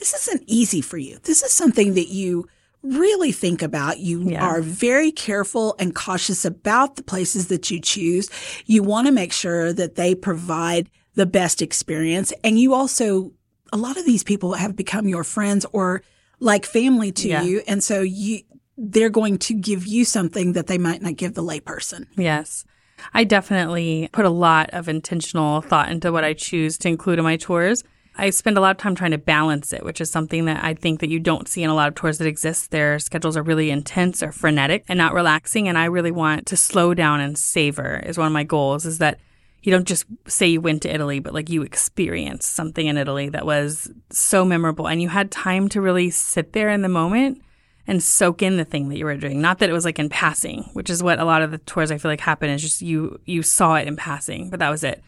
this 0.02 0.14
isn't 0.28 0.44
easy 0.48 0.82
for 0.82 0.98
you. 0.98 1.20
This 1.24 1.44
is 1.44 1.52
something 1.54 1.94
that 1.94 2.08
you 2.10 2.48
really 2.82 3.32
think 3.32 3.62
about. 3.62 4.00
You 4.00 4.32
Yeah. 4.32 4.44
are 4.44 4.60
very 4.62 5.12
careful 5.12 5.76
and 5.78 5.94
cautious 5.94 6.44
about 6.44 6.96
the 6.96 7.04
places 7.04 7.48
that 7.50 7.70
you 7.70 7.80
choose. 7.80 8.28
You 8.66 8.82
want 8.82 9.06
to 9.06 9.14
make 9.14 9.32
sure 9.32 9.72
that 9.74 9.94
they 9.96 10.16
provide 10.16 10.90
the 11.14 11.28
best 11.28 11.62
experience. 11.62 12.34
And 12.44 12.60
you 12.60 12.74
also, 12.74 13.32
a 13.72 13.78
lot 13.78 13.98
of 13.98 14.06
these 14.08 14.24
people 14.24 14.54
have 14.56 14.76
become 14.76 15.08
your 15.08 15.24
friends 15.24 15.64
or 15.72 16.02
like 16.40 16.66
family 16.66 17.12
to 17.12 17.28
Yeah. 17.28 17.44
you. 17.44 17.62
And 17.68 17.84
so 17.84 18.02
you, 18.02 18.40
they're 18.76 19.10
going 19.12 19.38
to 19.38 19.54
give 19.54 19.86
you 19.86 20.04
something 20.04 20.54
that 20.54 20.66
they 20.66 20.80
might 20.80 21.04
not 21.04 21.16
give 21.18 21.36
the 21.36 21.44
layperson. 21.44 22.08
Yes. 22.18 22.66
I 23.14 23.24
definitely 23.26 24.10
put 24.12 24.26
a 24.26 24.30
lot 24.32 24.72
of 24.72 24.90
intentional 24.90 25.62
thought 25.62 25.92
into 25.92 26.12
what 26.12 26.24
I 26.24 26.34
choose 26.34 26.80
to 26.80 26.88
include 26.90 27.20
in 27.20 27.24
my 27.26 27.38
tours. 27.38 27.84
I 28.16 28.30
spend 28.30 28.58
a 28.58 28.62
lot 28.62 28.72
of 28.72 28.78
time 28.78 28.94
trying 28.94 29.12
to 29.12 29.18
balance 29.18 29.72
it, 29.74 29.84
which 29.84 30.02
is 30.02 30.12
something 30.12 30.46
that 30.46 30.64
I 30.64 30.74
think 30.74 31.00
that 31.00 31.10
you 31.10 31.20
don't 31.20 31.48
see 31.48 31.64
in 31.64 31.70
a 31.70 31.74
lot 31.74 31.88
of 31.88 31.96
tours 31.96 32.18
that 32.18 32.28
exist. 32.28 32.72
Their 32.72 33.00
schedules 33.00 33.38
are 33.38 33.44
really 33.44 33.72
intense 33.72 34.22
or 34.22 34.32
frenetic 34.32 34.84
and 34.88 34.98
not 34.98 35.14
relaxing. 35.14 35.68
And 35.68 35.78
I 35.78 35.86
really 35.86 36.12
want 36.12 36.46
to 36.48 36.58
slow 36.58 36.94
down 36.94 37.22
and 37.22 37.38
savor 37.38 38.02
is 38.06 38.18
one 38.18 38.28
of 38.28 38.34
my 38.34 38.44
goals 38.44 38.86
is 38.86 38.98
that 38.98 39.20
you 39.64 39.72
don't 39.72 39.88
just 39.88 40.06
say 40.28 40.48
you 40.48 40.62
went 40.62 40.82
to 40.82 40.94
Italy, 40.94 41.20
but 41.20 41.34
like 41.34 41.50
you 41.50 41.62
experienced 41.62 42.54
something 42.54 42.86
in 42.86 42.98
Italy 42.98 43.30
that 43.30 43.46
was 43.46 43.92
so 44.10 44.44
memorable 44.44 44.88
and 44.88 45.02
you 45.02 45.10
had 45.10 45.32
time 45.32 45.70
to 45.70 45.82
really 45.82 46.10
sit 46.10 46.54
there 46.54 46.70
in 46.70 46.82
the 46.82 46.90
moment 46.90 47.42
and 47.88 48.02
soak 48.02 48.42
in 48.42 48.58
the 48.58 48.66
thing 48.66 48.90
that 48.90 48.98
you 48.98 49.06
were 49.06 49.18
doing. 49.18 49.42
Not 49.42 49.60
that 49.60 49.70
it 49.70 49.74
was 49.74 49.86
like 49.86 50.00
in 50.00 50.10
passing, 50.10 50.70
which 50.74 50.90
is 50.90 51.02
what 51.02 51.20
a 51.20 51.26
lot 51.26 51.42
of 51.42 51.52
the 51.52 51.58
tours 51.60 51.92
I 51.92 51.98
feel 51.98 52.12
like 52.12 52.22
happen 52.22 52.50
is 52.50 52.62
just 52.62 52.82
you 52.82 53.20
you 53.26 53.42
saw 53.44 53.76
it 53.76 53.88
in 53.88 53.96
passing, 53.96 54.50
but 54.50 54.60
that 54.60 54.70
was 54.70 54.84
it. 54.84 55.02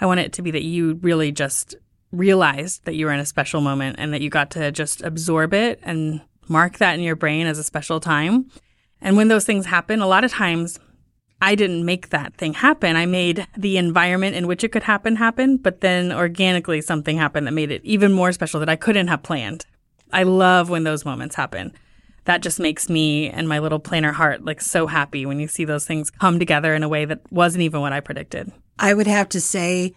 I 0.00 0.06
want 0.06 0.20
it 0.20 0.32
to 0.34 0.42
be 0.42 0.50
that 0.52 0.62
you 0.62 0.94
really 1.02 1.32
just 1.32 1.74
realized 2.12 2.84
that 2.84 2.94
you 2.94 3.06
were 3.06 3.12
in 3.12 3.20
a 3.20 3.26
special 3.26 3.60
moment 3.60 3.96
and 3.98 4.12
that 4.12 4.20
you 4.20 4.30
got 4.30 4.50
to 4.52 4.72
just 4.72 5.02
absorb 5.02 5.54
it 5.54 5.78
and 5.82 6.20
mark 6.48 6.78
that 6.78 6.94
in 6.94 7.00
your 7.00 7.16
brain 7.16 7.46
as 7.46 7.58
a 7.58 7.64
special 7.64 8.00
time. 8.00 8.50
And 9.00 9.16
when 9.16 9.28
those 9.28 9.44
things 9.44 9.66
happen, 9.66 10.00
a 10.00 10.06
lot 10.06 10.24
of 10.24 10.32
times 10.32 10.78
I 11.42 11.54
didn't 11.54 11.84
make 11.84 12.10
that 12.10 12.34
thing 12.36 12.52
happen. 12.52 12.96
I 12.96 13.06
made 13.06 13.46
the 13.56 13.78
environment 13.78 14.36
in 14.36 14.46
which 14.46 14.62
it 14.62 14.72
could 14.72 14.82
happen 14.82 15.16
happen, 15.16 15.56
but 15.56 15.80
then 15.80 16.12
organically 16.12 16.80
something 16.82 17.16
happened 17.16 17.46
that 17.46 17.52
made 17.52 17.70
it 17.70 17.82
even 17.84 18.12
more 18.12 18.32
special 18.32 18.60
that 18.60 18.68
I 18.68 18.76
couldn't 18.76 19.08
have 19.08 19.22
planned. 19.22 19.64
I 20.12 20.24
love 20.24 20.68
when 20.68 20.84
those 20.84 21.04
moments 21.04 21.36
happen. 21.36 21.72
That 22.24 22.42
just 22.42 22.60
makes 22.60 22.90
me 22.90 23.30
and 23.30 23.48
my 23.48 23.58
little 23.58 23.78
planner 23.78 24.12
heart 24.12 24.44
like 24.44 24.60
so 24.60 24.86
happy 24.86 25.24
when 25.24 25.40
you 25.40 25.48
see 25.48 25.64
those 25.64 25.86
things 25.86 26.10
come 26.10 26.38
together 26.38 26.74
in 26.74 26.82
a 26.82 26.88
way 26.88 27.06
that 27.06 27.20
wasn't 27.32 27.62
even 27.62 27.80
what 27.80 27.94
I 27.94 28.00
predicted. 28.00 28.52
I 28.78 28.92
would 28.92 29.06
have 29.06 29.28
to 29.30 29.40
say 29.40 29.94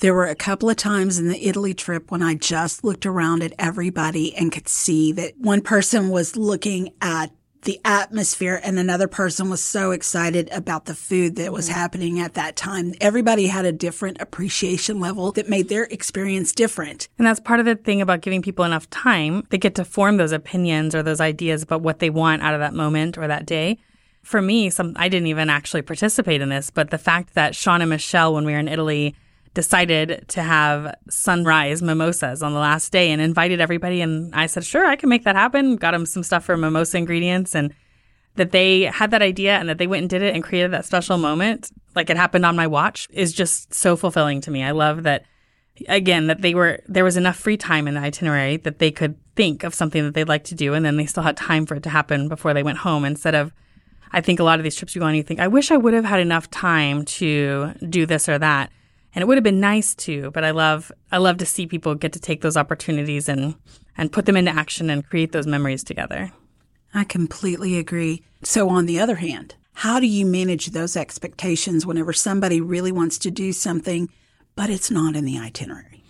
there 0.00 0.14
were 0.14 0.26
a 0.26 0.34
couple 0.34 0.68
of 0.68 0.76
times 0.76 1.18
in 1.18 1.28
the 1.28 1.46
Italy 1.48 1.74
trip 1.74 2.10
when 2.10 2.22
I 2.22 2.34
just 2.34 2.84
looked 2.84 3.06
around 3.06 3.42
at 3.42 3.54
everybody 3.58 4.34
and 4.34 4.50
could 4.50 4.68
see 4.68 5.12
that 5.12 5.38
one 5.38 5.60
person 5.60 6.08
was 6.08 6.36
looking 6.36 6.92
at 7.00 7.30
the 7.62 7.80
atmosphere 7.84 8.60
and 8.62 8.78
another 8.78 9.06
person 9.06 9.48
was 9.48 9.62
so 9.62 9.92
excited 9.92 10.48
about 10.52 10.86
the 10.86 10.94
food 10.94 11.36
that 11.36 11.52
was 11.52 11.68
mm. 11.68 11.72
happening 11.72 12.20
at 12.20 12.34
that 12.34 12.56
time. 12.56 12.94
Everybody 13.00 13.46
had 13.46 13.64
a 13.64 13.72
different 13.72 14.20
appreciation 14.20 15.00
level 15.00 15.32
that 15.32 15.48
made 15.48 15.68
their 15.68 15.84
experience 15.84 16.52
different. 16.52 17.08
And 17.18 17.26
that's 17.26 17.40
part 17.40 17.60
of 17.60 17.66
the 17.66 17.76
thing 17.76 18.02
about 18.02 18.20
giving 18.20 18.42
people 18.42 18.64
enough 18.64 18.90
time. 18.90 19.46
They 19.50 19.58
get 19.58 19.76
to 19.76 19.84
form 19.84 20.16
those 20.16 20.32
opinions 20.32 20.94
or 20.94 21.02
those 21.02 21.20
ideas 21.20 21.62
about 21.62 21.82
what 21.82 22.00
they 22.00 22.10
want 22.10 22.42
out 22.42 22.54
of 22.54 22.60
that 22.60 22.74
moment 22.74 23.16
or 23.16 23.28
that 23.28 23.46
day. 23.46 23.78
For 24.22 24.42
me, 24.42 24.70
some 24.70 24.94
I 24.96 25.08
didn't 25.08 25.28
even 25.28 25.50
actually 25.50 25.82
participate 25.82 26.40
in 26.40 26.48
this, 26.48 26.70
but 26.70 26.90
the 26.90 26.98
fact 26.98 27.34
that 27.34 27.56
Sean 27.56 27.80
and 27.80 27.90
Michelle, 27.90 28.34
when 28.34 28.44
we 28.44 28.52
were 28.52 28.58
in 28.58 28.68
Italy, 28.68 29.16
decided 29.54 30.24
to 30.28 30.42
have 30.42 30.94
sunrise 31.10 31.82
mimosas 31.82 32.42
on 32.42 32.52
the 32.52 32.58
last 32.58 32.92
day 32.92 33.10
and 33.10 33.20
invited 33.20 33.60
everybody, 33.60 34.00
and 34.00 34.34
I 34.34 34.46
said, 34.46 34.64
"Sure, 34.64 34.86
I 34.86 34.96
can 34.96 35.08
make 35.08 35.24
that 35.24 35.36
happen." 35.36 35.76
Got 35.76 35.92
them 35.92 36.06
some 36.06 36.22
stuff 36.22 36.44
for 36.44 36.56
mimosa 36.56 36.98
ingredients, 36.98 37.54
and 37.54 37.74
that 38.36 38.52
they 38.52 38.82
had 38.82 39.10
that 39.10 39.22
idea 39.22 39.58
and 39.58 39.68
that 39.68 39.78
they 39.78 39.86
went 39.86 40.02
and 40.02 40.10
did 40.10 40.22
it 40.22 40.34
and 40.34 40.42
created 40.42 40.70
that 40.72 40.86
special 40.86 41.18
moment, 41.18 41.70
like 41.94 42.08
it 42.08 42.16
happened 42.16 42.46
on 42.46 42.56
my 42.56 42.66
watch, 42.66 43.08
is 43.10 43.32
just 43.32 43.74
so 43.74 43.96
fulfilling 43.96 44.40
to 44.40 44.50
me. 44.50 44.62
I 44.62 44.70
love 44.70 45.02
that 45.02 45.24
again 45.88 46.26
that 46.26 46.42
they 46.42 46.54
were 46.54 46.80
there 46.86 47.04
was 47.04 47.16
enough 47.16 47.36
free 47.36 47.56
time 47.56 47.88
in 47.88 47.94
the 47.94 48.00
itinerary 48.00 48.58
that 48.58 48.78
they 48.78 48.90
could 48.90 49.16
think 49.34 49.64
of 49.64 49.74
something 49.74 50.04
that 50.04 50.14
they'd 50.14 50.28
like 50.28 50.44
to 50.44 50.54
do 50.54 50.74
and 50.74 50.84
then 50.84 50.96
they 50.96 51.06
still 51.06 51.22
had 51.22 51.36
time 51.36 51.64
for 51.64 51.76
it 51.76 51.82
to 51.82 51.88
happen 51.88 52.28
before 52.28 52.52
they 52.52 52.62
went 52.62 52.78
home 52.78 53.04
instead 53.04 53.34
of 53.34 53.52
I 54.12 54.20
think 54.20 54.38
a 54.38 54.44
lot 54.44 54.58
of 54.60 54.64
these 54.64 54.76
trips 54.76 54.94
you 54.94 55.00
go 55.00 55.06
on 55.06 55.14
you 55.14 55.22
think 55.22 55.40
I 55.40 55.48
wish 55.48 55.70
I 55.70 55.78
would 55.78 55.94
have 55.94 56.04
had 56.04 56.20
enough 56.20 56.50
time 56.50 57.04
to 57.06 57.72
do 57.88 58.04
this 58.04 58.28
or 58.28 58.38
that 58.38 58.70
and 59.14 59.22
it 59.22 59.26
would 59.26 59.36
have 59.36 59.44
been 59.44 59.60
nice 59.60 59.94
to 59.94 60.30
but 60.32 60.44
I 60.44 60.50
love 60.50 60.90
I 61.10 61.18
love 61.18 61.38
to 61.38 61.46
see 61.46 61.66
people 61.66 61.94
get 61.94 62.12
to 62.12 62.20
take 62.20 62.40
those 62.40 62.56
opportunities 62.56 63.28
and 63.28 63.54
and 63.96 64.12
put 64.12 64.26
them 64.26 64.36
into 64.36 64.50
action 64.50 64.90
and 64.90 65.08
create 65.08 65.32
those 65.32 65.46
memories 65.46 65.84
together. 65.84 66.32
I 66.94 67.04
completely 67.04 67.78
agree. 67.78 68.22
So, 68.42 68.68
on 68.68 68.86
the 68.86 69.00
other 69.00 69.16
hand, 69.16 69.54
how 69.74 69.98
do 70.00 70.06
you 70.06 70.26
manage 70.26 70.68
those 70.68 70.96
expectations 70.96 71.86
whenever 71.86 72.12
somebody 72.12 72.60
really 72.60 72.92
wants 72.92 73.18
to 73.20 73.30
do 73.30 73.52
something, 73.52 74.10
but 74.54 74.68
it's 74.68 74.90
not 74.90 75.16
in 75.16 75.24
the 75.24 75.38
itinerary? 75.38 76.04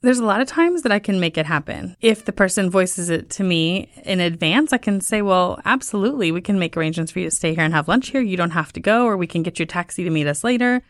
There's 0.00 0.18
a 0.18 0.24
lot 0.24 0.42
of 0.42 0.48
times 0.48 0.82
that 0.82 0.92
I 0.92 0.98
can 0.98 1.18
make 1.18 1.38
it 1.38 1.46
happen. 1.46 1.96
If 2.02 2.26
the 2.26 2.32
person 2.32 2.70
voices 2.70 3.08
it 3.08 3.30
to 3.30 3.44
me 3.44 3.90
in 4.04 4.20
advance, 4.20 4.72
I 4.72 4.78
can 4.78 5.00
say, 5.00 5.22
well, 5.22 5.60
absolutely, 5.64 6.30
we 6.30 6.42
can 6.42 6.58
make 6.58 6.76
arrangements 6.76 7.12
for 7.12 7.20
you 7.20 7.26
to 7.26 7.34
stay 7.34 7.54
here 7.54 7.64
and 7.64 7.72
have 7.72 7.88
lunch 7.88 8.08
here. 8.08 8.20
You 8.20 8.36
don't 8.36 8.50
have 8.50 8.72
to 8.74 8.80
go, 8.80 9.06
or 9.06 9.16
we 9.16 9.26
can 9.26 9.42
get 9.42 9.58
you 9.58 9.62
a 9.62 9.66
taxi 9.66 10.04
to 10.04 10.10
meet 10.10 10.26
us 10.26 10.44
later. 10.44 10.82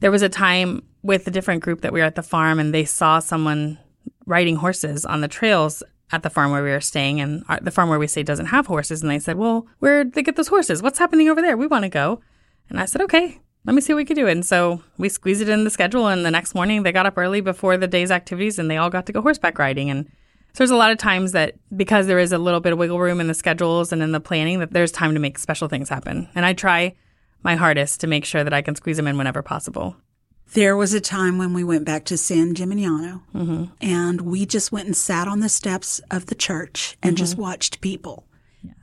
There 0.00 0.10
was 0.10 0.22
a 0.22 0.28
time 0.28 0.82
with 1.02 1.26
a 1.26 1.30
different 1.30 1.62
group 1.62 1.80
that 1.82 1.92
we 1.92 2.00
were 2.00 2.06
at 2.06 2.16
the 2.16 2.22
farm 2.22 2.58
and 2.58 2.74
they 2.74 2.84
saw 2.84 3.18
someone 3.18 3.78
riding 4.26 4.56
horses 4.56 5.04
on 5.04 5.20
the 5.20 5.28
trails 5.28 5.82
at 6.12 6.22
the 6.22 6.30
farm 6.30 6.50
where 6.50 6.62
we 6.62 6.70
were 6.70 6.80
staying. 6.80 7.20
And 7.20 7.44
our, 7.48 7.60
the 7.60 7.70
farm 7.70 7.88
where 7.88 7.98
we 7.98 8.06
stay 8.06 8.22
doesn't 8.22 8.46
have 8.46 8.66
horses. 8.66 9.02
And 9.02 9.10
they 9.10 9.18
said, 9.18 9.36
well, 9.36 9.66
where'd 9.78 10.12
they 10.12 10.22
get 10.22 10.36
those 10.36 10.48
horses? 10.48 10.82
What's 10.82 10.98
happening 10.98 11.28
over 11.28 11.40
there? 11.40 11.56
We 11.56 11.66
want 11.66 11.84
to 11.84 11.88
go. 11.88 12.20
And 12.68 12.78
I 12.78 12.84
said, 12.84 13.00
okay, 13.02 13.40
let 13.64 13.74
me 13.74 13.80
see 13.80 13.92
what 13.92 13.98
we 13.98 14.04
could 14.04 14.16
do. 14.16 14.28
And 14.28 14.44
so 14.44 14.82
we 14.98 15.08
squeezed 15.08 15.42
it 15.42 15.48
in 15.48 15.64
the 15.64 15.70
schedule. 15.70 16.06
And 16.06 16.24
the 16.24 16.30
next 16.30 16.54
morning 16.54 16.82
they 16.82 16.92
got 16.92 17.06
up 17.06 17.18
early 17.18 17.40
before 17.40 17.76
the 17.76 17.88
day's 17.88 18.10
activities 18.10 18.58
and 18.58 18.70
they 18.70 18.76
all 18.76 18.90
got 18.90 19.06
to 19.06 19.12
go 19.12 19.22
horseback 19.22 19.58
riding. 19.58 19.90
And 19.90 20.06
so 20.06 20.58
there's 20.58 20.70
a 20.70 20.76
lot 20.76 20.92
of 20.92 20.98
times 20.98 21.32
that 21.32 21.54
because 21.76 22.06
there 22.06 22.18
is 22.18 22.32
a 22.32 22.38
little 22.38 22.60
bit 22.60 22.72
of 22.72 22.78
wiggle 22.78 23.00
room 23.00 23.20
in 23.20 23.26
the 23.26 23.34
schedules 23.34 23.92
and 23.92 24.02
in 24.02 24.12
the 24.12 24.20
planning, 24.20 24.60
that 24.60 24.72
there's 24.72 24.92
time 24.92 25.14
to 25.14 25.20
make 25.20 25.38
special 25.38 25.68
things 25.68 25.88
happen. 25.88 26.28
And 26.34 26.46
I 26.46 26.52
try 26.52 26.94
my 27.46 27.54
hardest 27.54 28.00
to 28.00 28.06
make 28.06 28.24
sure 28.24 28.44
that 28.44 28.52
I 28.52 28.60
can 28.60 28.74
squeeze 28.74 28.96
them 28.96 29.06
in 29.06 29.16
whenever 29.16 29.40
possible. 29.40 29.96
There 30.52 30.76
was 30.76 30.92
a 30.94 31.00
time 31.00 31.38
when 31.38 31.54
we 31.54 31.64
went 31.64 31.84
back 31.84 32.04
to 32.06 32.16
San 32.16 32.54
Gimignano 32.54 33.22
mm-hmm. 33.34 33.64
and 33.80 34.20
we 34.22 34.44
just 34.46 34.72
went 34.72 34.86
and 34.86 34.96
sat 34.96 35.28
on 35.28 35.40
the 35.40 35.48
steps 35.48 36.00
of 36.10 36.26
the 36.26 36.34
church 36.34 36.96
and 37.02 37.16
just 37.16 37.34
mm-hmm. 37.34 37.42
watched 37.42 37.80
people. 37.80 38.24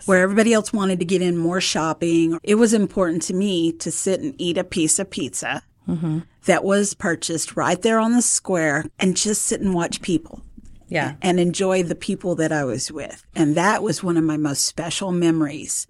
Where 0.05 0.21
everybody 0.21 0.53
else 0.53 0.71
wanted 0.71 0.99
to 0.99 1.05
get 1.05 1.21
in 1.21 1.37
more 1.37 1.59
shopping, 1.59 2.39
it 2.41 2.55
was 2.55 2.73
important 2.73 3.21
to 3.23 3.33
me 3.33 3.73
to 3.73 3.91
sit 3.91 4.21
and 4.21 4.33
eat 4.37 4.57
a 4.57 4.63
piece 4.63 4.97
of 4.97 5.09
pizza 5.09 5.61
mm-hmm. 5.87 6.19
that 6.45 6.63
was 6.63 6.93
purchased 6.93 7.57
right 7.57 7.81
there 7.81 7.99
on 7.99 8.13
the 8.13 8.21
square 8.21 8.85
and 8.97 9.17
just 9.17 9.41
sit 9.41 9.59
and 9.59 9.73
watch 9.73 10.01
people 10.01 10.41
Yeah. 10.87 11.15
and 11.21 11.37
enjoy 11.37 11.83
the 11.83 11.95
people 11.95 12.35
that 12.35 12.53
I 12.53 12.63
was 12.63 12.91
with. 12.91 13.25
And 13.35 13.55
that 13.55 13.83
was 13.83 14.01
one 14.01 14.15
of 14.15 14.23
my 14.23 14.37
most 14.37 14.63
special 14.63 15.11
memories. 15.11 15.85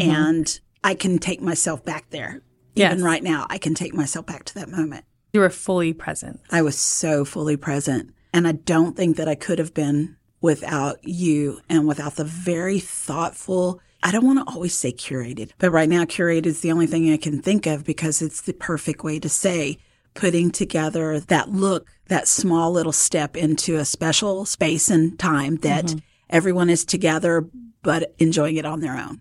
And 0.00 0.60
I 0.84 0.94
can 0.94 1.18
take 1.18 1.40
myself 1.40 1.84
back 1.84 2.10
there. 2.10 2.42
Even 2.76 3.02
right 3.02 3.22
now, 3.22 3.46
I 3.48 3.58
can 3.58 3.74
take 3.74 3.94
myself 3.94 4.26
back 4.26 4.44
to 4.44 4.54
that 4.54 4.68
moment. 4.68 5.04
You 5.32 5.40
were 5.40 5.50
fully 5.50 5.92
present. 5.92 6.40
I 6.50 6.62
was 6.62 6.78
so 6.78 7.24
fully 7.24 7.56
present. 7.56 8.14
And 8.32 8.46
I 8.46 8.52
don't 8.52 8.96
think 8.96 9.16
that 9.16 9.28
I 9.28 9.34
could 9.34 9.58
have 9.58 9.74
been 9.74 10.16
without 10.40 10.98
you 11.02 11.60
and 11.70 11.86
without 11.88 12.16
the 12.16 12.24
very 12.24 12.78
thoughtful, 12.78 13.80
I 14.02 14.10
don't 14.12 14.26
want 14.26 14.46
to 14.46 14.52
always 14.52 14.74
say 14.74 14.92
curated, 14.92 15.52
but 15.58 15.70
right 15.70 15.88
now 15.88 16.04
curated 16.04 16.46
is 16.46 16.60
the 16.60 16.72
only 16.72 16.86
thing 16.86 17.10
I 17.10 17.16
can 17.16 17.40
think 17.40 17.66
of 17.66 17.84
because 17.84 18.20
it's 18.20 18.42
the 18.42 18.52
perfect 18.52 19.02
way 19.02 19.18
to 19.20 19.28
say 19.28 19.78
putting 20.12 20.50
together 20.50 21.18
that 21.18 21.50
look, 21.50 21.88
that 22.08 22.28
small 22.28 22.70
little 22.72 22.92
step 22.92 23.36
into 23.36 23.76
a 23.76 23.84
special 23.84 24.44
space 24.44 24.90
and 24.90 25.18
time 25.18 25.56
that 25.58 25.86
mm-hmm. 25.86 25.98
everyone 26.28 26.68
is 26.68 26.84
together, 26.84 27.48
but 27.82 28.14
enjoying 28.18 28.56
it 28.56 28.66
on 28.66 28.80
their 28.80 28.96
own. 28.96 29.20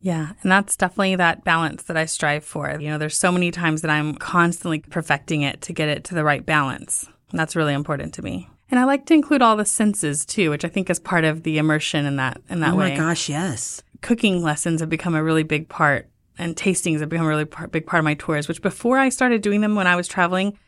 Yeah. 0.00 0.32
And 0.42 0.50
that's 0.50 0.76
definitely 0.76 1.16
that 1.16 1.44
balance 1.44 1.82
that 1.84 1.96
I 1.96 2.06
strive 2.06 2.44
for. 2.44 2.78
You 2.80 2.88
know, 2.88 2.98
there's 2.98 3.16
so 3.16 3.30
many 3.30 3.50
times 3.50 3.82
that 3.82 3.90
I'm 3.90 4.14
constantly 4.14 4.80
perfecting 4.80 5.42
it 5.42 5.60
to 5.62 5.72
get 5.72 5.88
it 5.88 6.04
to 6.04 6.14
the 6.14 6.24
right 6.24 6.44
balance. 6.44 7.06
And 7.30 7.38
that's 7.38 7.54
really 7.56 7.74
important 7.74 8.14
to 8.14 8.22
me. 8.22 8.48
And 8.70 8.78
I 8.78 8.84
like 8.84 9.06
to 9.06 9.14
include 9.14 9.42
all 9.42 9.56
the 9.56 9.64
senses 9.64 10.24
too, 10.24 10.50
which 10.50 10.64
I 10.64 10.68
think 10.68 10.90
is 10.90 11.00
part 11.00 11.24
of 11.24 11.42
the 11.42 11.58
immersion 11.58 12.06
in 12.06 12.16
that 12.16 12.40
in 12.48 12.60
that 12.60 12.74
Oh 12.74 12.76
way. 12.76 12.86
Oh 12.86 12.90
my 12.90 12.96
gosh, 12.96 13.28
yes. 13.28 13.82
Cooking 14.00 14.42
lessons 14.42 14.80
have 14.80 14.88
become 14.88 15.14
a 15.14 15.22
really 15.22 15.42
big 15.42 15.68
part 15.68 16.08
and 16.38 16.56
tastings 16.56 17.00
have 17.00 17.08
become 17.08 17.26
a 17.26 17.28
really 17.28 17.44
par- 17.44 17.68
big 17.68 17.86
part 17.86 17.98
of 17.98 18.04
my 18.04 18.14
tours, 18.14 18.48
which 18.48 18.62
before 18.62 18.98
I 18.98 19.10
started 19.10 19.42
doing 19.42 19.60
them 19.60 19.74
when 19.74 19.86
I 19.86 19.96
was 19.96 20.08
traveling, 20.08 20.58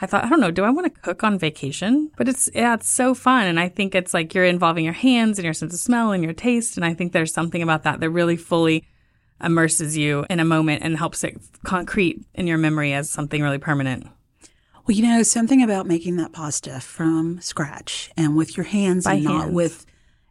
I 0.00 0.06
thought, 0.06 0.24
I 0.24 0.28
don't 0.28 0.40
know, 0.40 0.50
do 0.50 0.64
I 0.64 0.70
want 0.70 0.92
to 0.92 1.00
cook 1.00 1.22
on 1.22 1.38
vacation? 1.38 2.10
But 2.16 2.28
it's, 2.28 2.50
yeah, 2.54 2.74
it's 2.74 2.88
so 2.88 3.14
fun. 3.14 3.46
And 3.46 3.60
I 3.60 3.68
think 3.68 3.94
it's 3.94 4.12
like 4.12 4.34
you're 4.34 4.44
involving 4.44 4.84
your 4.84 4.94
hands 4.94 5.38
and 5.38 5.44
your 5.44 5.54
sense 5.54 5.72
of 5.72 5.80
smell 5.80 6.12
and 6.12 6.24
your 6.24 6.32
taste. 6.32 6.76
And 6.76 6.84
I 6.84 6.94
think 6.94 7.12
there's 7.12 7.32
something 7.32 7.62
about 7.62 7.84
that 7.84 8.00
that 8.00 8.10
really 8.10 8.36
fully 8.36 8.84
immerses 9.42 9.96
you 9.96 10.26
in 10.30 10.40
a 10.40 10.44
moment 10.44 10.82
and 10.82 10.96
helps 10.96 11.22
it 11.22 11.40
concrete 11.64 12.24
in 12.34 12.46
your 12.46 12.58
memory 12.58 12.92
as 12.92 13.10
something 13.10 13.42
really 13.42 13.58
permanent. 13.58 14.06
Well, 14.86 14.96
you 14.96 15.02
know, 15.02 15.22
something 15.22 15.62
about 15.62 15.86
making 15.86 16.16
that 16.16 16.32
pasta 16.32 16.80
from 16.80 17.40
scratch 17.40 18.10
and 18.16 18.36
with 18.36 18.56
your 18.56 18.64
hands 18.64 19.04
By 19.04 19.14
and 19.14 19.24
not 19.24 19.52
with 19.52 19.86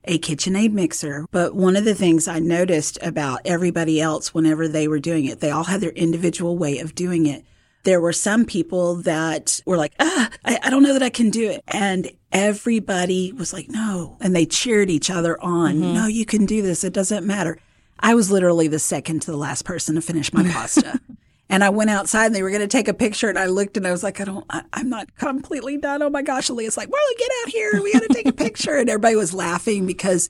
a 0.06 0.20
KitchenAid 0.20 0.72
mixer. 0.74 1.26
But 1.32 1.56
one 1.56 1.76
of 1.76 1.86
the 1.86 1.96
things 1.96 2.28
I 2.28 2.40
noticed 2.40 3.00
about 3.02 3.42
everybody 3.46 4.00
else 4.00 4.34
whenever 4.34 4.68
they 4.68 4.88
were 4.88 5.00
doing 5.00 5.26
it, 5.26 5.40
they 5.40 5.50
all 5.50 5.64
had 5.64 5.82
their 5.82 5.92
individual 5.92 6.58
way 6.58 6.80
of 6.80 6.94
doing 6.94 7.26
it. 7.26 7.46
There 7.84 8.00
were 8.00 8.14
some 8.14 8.46
people 8.46 8.96
that 9.04 9.60
were 9.66 9.78
like, 9.78 9.94
ah, 10.00 10.30
I, 10.46 10.60
I 10.64 10.70
don't 10.70 10.84
know 10.84 10.94
that 10.94 11.04
I 11.04 11.10
can 11.10 11.30
do 11.30 11.50
it. 11.50 11.64
And 11.68 12.10
everybody 12.32 13.32
was 13.34 13.52
like, 13.52 13.70
no. 13.70 14.18
And 14.22 14.36
they 14.36 14.46
cheered 14.46 14.90
each 14.90 15.10
other 15.10 15.42
on. 15.42 15.94
No, 15.94 16.08
you 16.08 16.26
can 16.26 16.46
do 16.46 16.62
this. 16.62 16.84
It 16.84 16.94
doesn't 16.94 17.28
matter. 17.28 17.58
I 18.00 18.16
was 18.16 18.32
literally 18.32 18.68
the 18.68 18.80
second 18.80 19.22
to 19.24 19.32
the 19.32 19.38
last 19.38 19.66
person 19.66 19.96
to 19.96 20.02
finish 20.02 20.34
my 20.34 20.44
pasta. 20.44 21.00
And 21.50 21.64
I 21.64 21.70
went 21.70 21.92
outside 21.92 22.28
and 22.28 22.36
they 22.36 22.42
were 22.42 22.50
going 22.50 22.62
to 22.62 22.68
take 22.68 22.88
a 22.88 22.96
picture 22.96 23.30
and 23.30 23.38
I 23.38 23.46
looked 23.46 23.78
and 23.78 23.86
I 23.86 23.92
was 23.92 24.02
like, 24.02 24.20
I 24.20 24.24
don't, 24.24 24.44
I, 24.50 24.64
I'm 24.74 24.90
not 24.90 25.16
completely 25.18 25.78
done. 25.78 26.02
Oh 26.02 26.10
my 26.10 26.24
gosh. 26.24 26.50
Leah's 26.50 26.78
like, 26.78 26.90
Marla, 26.90 27.18
get 27.20 27.30
out 27.44 27.50
here. 27.50 27.80
We 27.84 27.94
got 27.94 28.02
to 28.02 28.08
take 28.08 28.28
a 28.28 28.34
picture. 28.34 28.76
And 28.76 28.90
everybody 28.90 29.16
was 29.16 29.36
laughing 29.36 29.86
because, 29.86 30.30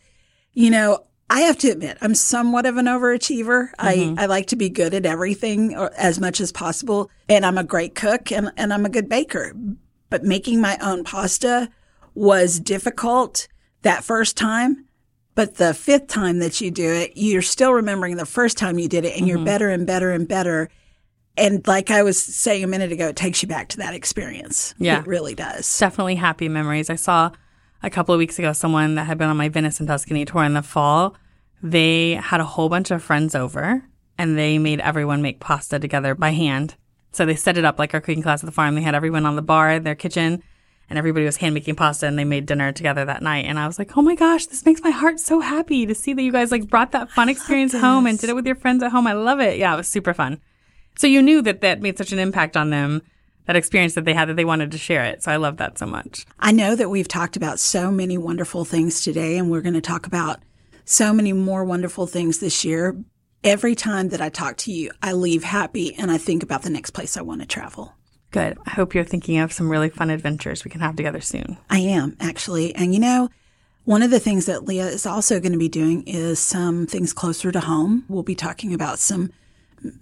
you 0.54 0.70
know, 0.70 1.06
I 1.30 1.42
have 1.42 1.58
to 1.60 1.70
admit, 1.70 1.98
I'm 2.02 2.16
somewhat 2.16 2.66
of 2.66 2.78
an 2.78 2.86
overachiever. 2.86 3.70
I, 3.80 3.96
mm-hmm. 3.96 4.20
I 4.20 4.26
like 4.26 4.48
to 4.48 4.56
be 4.56 4.70
good 4.70 4.94
at 4.94 5.06
everything 5.06 5.76
or, 5.76 5.92
as 5.98 6.20
much 6.20 6.42
as 6.42 6.52
possible. 6.52 7.10
And 7.28 7.46
I'm 7.46 7.58
a 7.58 7.64
great 7.64 7.96
cook 7.96 8.32
and, 8.32 8.52
and 8.58 8.74
I'm 8.74 8.86
a 8.86 8.90
good 8.90 9.10
baker. 9.10 9.54
But 10.10 10.24
making 10.24 10.62
my 10.62 10.78
own 10.82 11.04
pasta 11.04 11.70
was 12.14 12.60
difficult 12.60 13.48
that 13.82 14.04
first 14.04 14.38
time. 14.38 14.86
But 15.36 15.56
the 15.56 15.74
fifth 15.74 16.08
time 16.08 16.40
that 16.40 16.62
you 16.62 16.70
do 16.70 16.88
it, 16.88 17.14
you're 17.16 17.42
still 17.42 17.74
remembering 17.74 18.18
the 18.18 18.26
first 18.26 18.58
time 18.58 18.78
you 18.78 18.88
did 18.88 19.04
it 19.04 19.18
and 19.18 19.28
you're 19.28 19.38
mm-hmm. 19.38 19.46
better 19.46 19.70
and 19.70 19.88
better 19.88 20.12
and 20.12 20.28
better. 20.28 20.70
And 21.36 21.66
like 21.66 21.90
I 21.90 22.04
was 22.04 22.22
saying 22.22 22.64
a 22.64 22.68
minute 22.68 22.92
ago, 22.92 23.08
it 23.08 23.16
takes 23.16 23.42
you 23.42 23.48
back 23.48 23.70
to 23.70 23.78
that 23.78 23.96
experience. 23.96 24.76
Yeah. 24.78 25.00
It 25.00 25.08
really 25.08 25.34
does. 25.34 25.80
definitely 25.80 26.16
happy 26.16 26.48
memories. 26.48 26.92
I 26.92 26.96
saw 26.96 27.32
a 27.84 27.90
couple 27.90 28.16
of 28.16 28.20
weeks 28.20 28.40
ago 28.40 28.54
someone 28.54 28.96
that 28.96 29.06
had 29.06 29.18
been 29.18 29.30
on 29.30 29.38
my 29.38 29.50
Venice 29.50 29.80
and 29.80 29.88
Tuscany 29.88 30.26
tour 30.26 30.44
in 30.44 30.54
the 30.54 30.64
fall. 30.64 31.16
They 31.62 32.14
had 32.14 32.40
a 32.40 32.46
whole 32.46 32.70
bunch 32.70 32.92
of 32.92 33.04
friends 33.04 33.36
over 33.36 33.84
and 34.18 34.38
they 34.38 34.58
made 34.58 34.80
everyone 34.80 35.22
make 35.22 35.40
pasta 35.40 35.80
together 35.80 36.16
by 36.16 36.32
hand. 36.32 36.76
So 37.12 37.26
they 37.26 37.36
set 37.36 37.58
it 37.58 37.66
up 37.66 37.78
like 37.78 37.94
our 37.94 38.02
cooking 38.02 38.24
class 38.24 38.44
at 38.44 38.46
the 38.46 38.52
farm. 38.52 38.76
They 38.76 38.82
had 38.82 38.96
everyone 38.96 39.26
on 39.26 39.36
the 39.36 39.42
bar 39.42 39.72
in 39.72 39.84
their 39.84 39.96
kitchen 39.96 40.42
and 40.90 40.98
everybody 40.98 41.26
was 41.26 41.38
hand 41.38 41.54
making 41.54 41.76
pasta 41.76 42.08
and 42.08 42.18
they 42.18 42.26
made 42.26 42.46
dinner 42.46 42.72
together 42.72 43.06
that 43.06 43.22
night. 43.22 43.46
And 43.46 43.60
I 43.60 43.68
was 43.68 43.80
like, 43.80 43.96
oh 43.98 44.02
my 44.02 44.16
gosh, 44.16 44.46
this 44.48 44.66
makes 44.66 44.82
my 44.82 44.90
heart 44.90 45.20
so 45.20 45.40
happy 45.40 45.86
to 45.86 45.96
see 45.96 46.14
that 46.14 46.22
you 46.22 46.32
guys 46.32 46.52
like 46.52 46.68
brought 46.68 46.92
that 46.92 47.12
fun 47.12 47.30
experience 47.30 47.74
home 47.74 48.06
and 48.06 48.18
did 48.18 48.30
it 48.30 48.36
with 48.36 48.46
your 48.46 48.56
friends 48.56 48.84
at 48.84 48.92
home. 48.92 49.08
I 49.08 49.14
love 49.14 49.40
it. 49.40 49.58
Yeah, 49.58 49.74
it 49.74 49.78
was 49.78 49.88
super 49.88 50.14
fun. 50.14 50.42
So 50.96 51.08
you 51.08 51.22
knew 51.22 51.42
that 51.42 51.62
that 51.62 51.82
made 51.82 51.98
such 51.98 52.12
an 52.12 52.20
impact 52.20 52.56
on 52.56 52.70
them, 52.70 53.02
that 53.46 53.56
experience 53.56 53.94
that 53.96 54.06
they 54.06 54.14
had 54.14 54.30
that 54.30 54.36
they 54.36 54.46
wanted 54.46 54.72
to 54.72 54.78
share 54.78 55.04
it. 55.06 55.24
So 55.24 55.32
I 55.32 55.36
love 55.38 55.58
that 55.58 55.78
so 55.78 55.86
much. 55.86 56.26
I 56.40 56.52
know 56.52 56.76
that 56.76 56.90
we've 56.90 57.08
talked 57.08 57.36
about 57.36 57.60
so 57.60 57.92
many 57.92 58.18
wonderful 58.18 58.66
things 58.66 59.02
today, 59.02 59.38
and 59.38 59.50
we're 59.50 59.62
going 59.62 59.74
to 59.74 59.82
talk 59.82 60.08
about 60.08 60.42
so 60.86 61.14
many 61.14 61.34
more 61.34 61.64
wonderful 61.64 62.08
things 62.08 62.40
this 62.40 62.64
year. 62.66 62.96
Every 63.44 63.76
time 63.76 64.10
that 64.10 64.22
I 64.22 64.30
talk 64.30 64.58
to 64.58 64.72
you, 64.72 64.92
I 65.02 65.14
leave 65.14 65.44
happy 65.44 65.94
and 65.96 66.10
I 66.10 66.18
think 66.18 66.44
about 66.44 66.64
the 66.64 66.70
next 66.70 66.92
place 66.92 67.18
I 67.18 67.22
want 67.22 67.42
to 67.42 67.48
travel. 67.48 67.94
Good. 68.32 68.58
I 68.66 68.72
hope 68.72 68.96
you're 68.96 69.04
thinking 69.04 69.38
of 69.38 69.54
some 69.54 69.70
really 69.70 69.90
fun 69.90 70.10
adventures 70.10 70.64
we 70.64 70.72
can 70.72 70.82
have 70.82 70.96
together 70.96 71.22
soon. 71.22 71.58
I 71.70 71.80
am 71.80 72.18
actually. 72.20 72.74
And 72.74 72.94
you 72.94 73.00
know, 73.00 73.30
one 73.84 74.02
of 74.02 74.12
the 74.12 74.20
things 74.20 74.46
that 74.46 74.66
Leah 74.66 74.88
is 74.88 75.06
also 75.06 75.40
going 75.40 75.52
to 75.52 75.58
be 75.58 75.70
doing 75.70 76.04
is 76.08 76.40
some 76.40 76.88
things 76.88 77.14
closer 77.14 77.52
to 77.52 77.60
home. 77.60 78.06
We'll 78.08 78.24
be 78.24 78.34
talking 78.34 78.74
about 78.74 78.98
some 78.98 79.30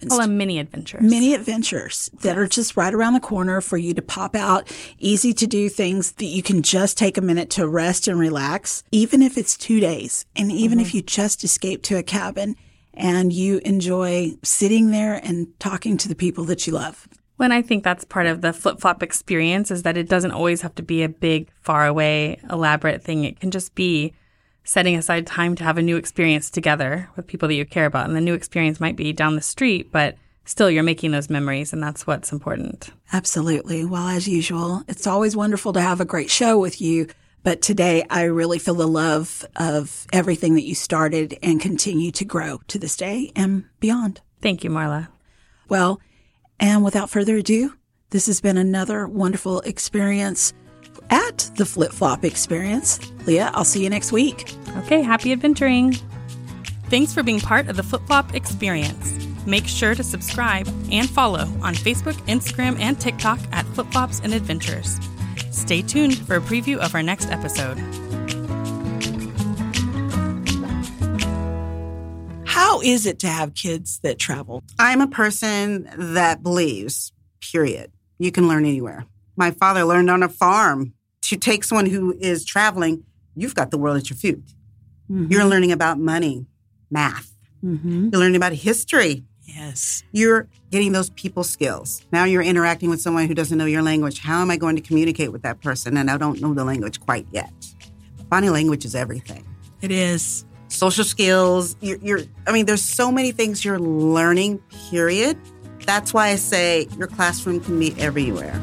Call 0.07 0.19
them 0.19 0.37
mini 0.37 0.59
adventures. 0.59 1.01
mini 1.01 1.33
adventures 1.33 2.09
that 2.21 2.37
are 2.37 2.47
just 2.47 2.77
right 2.77 2.93
around 2.93 3.13
the 3.13 3.19
corner 3.19 3.61
for 3.61 3.77
you 3.77 3.93
to 3.93 4.01
pop 4.01 4.35
out, 4.35 4.71
easy 4.99 5.33
to 5.33 5.47
do 5.47 5.69
things 5.69 6.13
that 6.13 6.25
you 6.25 6.43
can 6.43 6.61
just 6.61 6.97
take 6.97 7.17
a 7.17 7.21
minute 7.21 7.49
to 7.51 7.67
rest 7.67 8.07
and 8.07 8.19
relax, 8.19 8.83
even 8.91 9.21
if 9.21 9.37
it's 9.37 9.57
two 9.57 9.79
days. 9.79 10.25
And 10.35 10.51
even 10.51 10.79
if 10.79 10.89
mm-hmm. 10.89 10.97
you 10.97 11.03
just 11.03 11.43
escape 11.43 11.83
to 11.83 11.97
a 11.97 12.03
cabin 12.03 12.55
and 12.93 13.31
you 13.33 13.59
enjoy 13.59 14.33
sitting 14.43 14.91
there 14.91 15.15
and 15.15 15.47
talking 15.59 15.97
to 15.97 16.07
the 16.07 16.15
people 16.15 16.43
that 16.45 16.67
you 16.67 16.73
love. 16.73 17.07
When 17.37 17.51
I 17.51 17.61
think 17.61 17.83
that's 17.83 18.03
part 18.03 18.27
of 18.27 18.41
the 18.41 18.53
flip 18.53 18.79
flop 18.79 19.01
experience 19.01 19.71
is 19.71 19.83
that 19.83 19.97
it 19.97 20.07
doesn't 20.07 20.31
always 20.31 20.61
have 20.61 20.75
to 20.75 20.83
be 20.83 21.01
a 21.01 21.09
big, 21.09 21.49
far 21.61 21.87
away, 21.87 22.39
elaborate 22.51 23.01
thing. 23.01 23.23
It 23.23 23.39
can 23.39 23.49
just 23.49 23.73
be 23.73 24.13
setting 24.63 24.95
aside 24.95 25.25
time 25.25 25.55
to 25.55 25.63
have 25.63 25.77
a 25.77 25.81
new 25.81 25.97
experience 25.97 26.49
together 26.49 27.09
with 27.15 27.27
people 27.27 27.47
that 27.47 27.55
you 27.55 27.65
care 27.65 27.85
about. 27.85 28.07
And 28.07 28.15
the 28.15 28.21
new 28.21 28.33
experience 28.33 28.79
might 28.79 28.95
be 28.95 29.13
down 29.13 29.35
the 29.35 29.41
street, 29.41 29.91
but 29.91 30.15
still 30.45 30.69
you're 30.69 30.83
making 30.83 31.11
those 31.11 31.29
memories, 31.29 31.73
and 31.73 31.81
that's 31.81 32.05
what's 32.05 32.31
important. 32.31 32.89
Absolutely. 33.13 33.85
Well, 33.85 34.07
as 34.07 34.27
usual, 34.27 34.83
it's 34.87 35.07
always 35.07 35.35
wonderful 35.35 35.73
to 35.73 35.81
have 35.81 36.01
a 36.01 36.05
great 36.05 36.29
show 36.29 36.59
with 36.59 36.81
you. 36.81 37.07
But 37.43 37.63
today 37.63 38.05
I 38.09 38.23
really 38.23 38.59
feel 38.59 38.75
the 38.75 38.87
love 38.87 39.43
of 39.55 40.05
everything 40.13 40.55
that 40.55 40.65
you 40.65 40.75
started 40.75 41.39
and 41.41 41.59
continue 41.59 42.11
to 42.11 42.25
grow 42.25 42.61
to 42.67 42.77
this 42.77 42.95
day 42.95 43.31
and 43.35 43.65
beyond. 43.79 44.21
Thank 44.41 44.63
you, 44.63 44.69
Marla. 44.69 45.07
Well, 45.67 45.99
and 46.59 46.83
without 46.83 47.09
further 47.09 47.37
ado, 47.37 47.73
this 48.11 48.27
has 48.27 48.41
been 48.41 48.57
another 48.57 49.07
wonderful 49.07 49.61
experience 49.61 50.53
at 51.09 51.49
the 51.55 51.65
Flip 51.65 51.91
Flop 51.91 52.23
Experience. 52.23 52.99
Leah, 53.25 53.51
I'll 53.53 53.65
see 53.65 53.83
you 53.83 53.89
next 53.89 54.11
week. 54.11 54.53
Okay, 54.79 55.01
happy 55.01 55.31
adventuring. 55.31 55.93
Thanks 56.89 57.13
for 57.13 57.23
being 57.23 57.39
part 57.39 57.67
of 57.69 57.77
the 57.77 57.83
Flip 57.83 58.01
Flop 58.07 58.35
experience. 58.35 59.17
Make 59.45 59.67
sure 59.67 59.95
to 59.95 60.03
subscribe 60.03 60.67
and 60.91 61.09
follow 61.09 61.45
on 61.61 61.73
Facebook, 61.73 62.13
Instagram, 62.27 62.79
and 62.79 62.99
TikTok 62.99 63.39
at 63.51 63.65
Flip 63.67 63.87
Flops 63.87 64.19
and 64.19 64.33
Adventures. 64.33 64.99
Stay 65.51 65.81
tuned 65.81 66.17
for 66.17 66.35
a 66.35 66.41
preview 66.41 66.77
of 66.77 66.93
our 66.93 67.03
next 67.03 67.29
episode. 67.31 67.77
How 72.45 72.81
is 72.81 73.05
it 73.05 73.19
to 73.19 73.27
have 73.27 73.53
kids 73.53 73.99
that 74.03 74.19
travel? 74.19 74.63
I'm 74.77 75.01
a 75.01 75.07
person 75.07 75.89
that 75.97 76.43
believes, 76.43 77.11
period. 77.39 77.91
You 78.19 78.31
can 78.31 78.47
learn 78.47 78.65
anywhere. 78.65 79.05
My 79.41 79.49
father 79.49 79.83
learned 79.83 80.11
on 80.11 80.21
a 80.21 80.29
farm. 80.29 80.93
To 81.23 81.35
take 81.35 81.63
someone 81.63 81.87
who 81.87 82.15
is 82.19 82.45
traveling, 82.45 83.03
you've 83.35 83.55
got 83.55 83.71
the 83.71 83.77
world 83.79 83.97
at 83.97 84.07
your 84.11 84.17
feet. 84.17 84.37
You're 85.09 85.45
learning 85.45 85.71
about 85.71 85.97
money, 85.97 86.45
math. 86.91 87.35
Mm-hmm. 87.63 88.09
You're 88.11 88.19
learning 88.21 88.35
about 88.35 88.53
history. 88.53 89.23
Yes. 89.43 90.03
You're 90.11 90.47
getting 90.69 90.91
those 90.91 91.09
people 91.09 91.43
skills. 91.43 92.05
Now 92.11 92.25
you're 92.25 92.43
interacting 92.43 92.91
with 92.91 93.01
someone 93.01 93.27
who 93.27 93.33
doesn't 93.33 93.57
know 93.57 93.65
your 93.65 93.81
language. 93.81 94.19
How 94.19 94.43
am 94.43 94.51
I 94.51 94.57
going 94.57 94.75
to 94.75 94.81
communicate 94.81 95.31
with 95.31 95.41
that 95.41 95.59
person? 95.59 95.97
And 95.97 96.11
I 96.11 96.17
don't 96.17 96.39
know 96.39 96.53
the 96.53 96.63
language 96.63 96.99
quite 96.99 97.25
yet. 97.31 97.51
Body 98.29 98.51
language 98.51 98.85
is 98.85 98.93
everything. 98.93 99.43
It 99.81 99.91
is. 99.91 100.45
social 100.67 101.03
skills. 101.03 101.75
You're, 101.81 101.97
you're, 101.97 102.21
I 102.45 102.51
mean, 102.51 102.67
there's 102.67 102.83
so 102.83 103.11
many 103.11 103.31
things 103.31 103.65
you're 103.65 103.79
learning, 103.79 104.61
period. 104.91 105.35
That's 105.85 106.13
why 106.13 106.27
I 106.27 106.35
say 106.35 106.87
your 106.97 107.07
classroom 107.07 107.59
can 107.59 107.79
be 107.79 107.95
everywhere. 107.99 108.61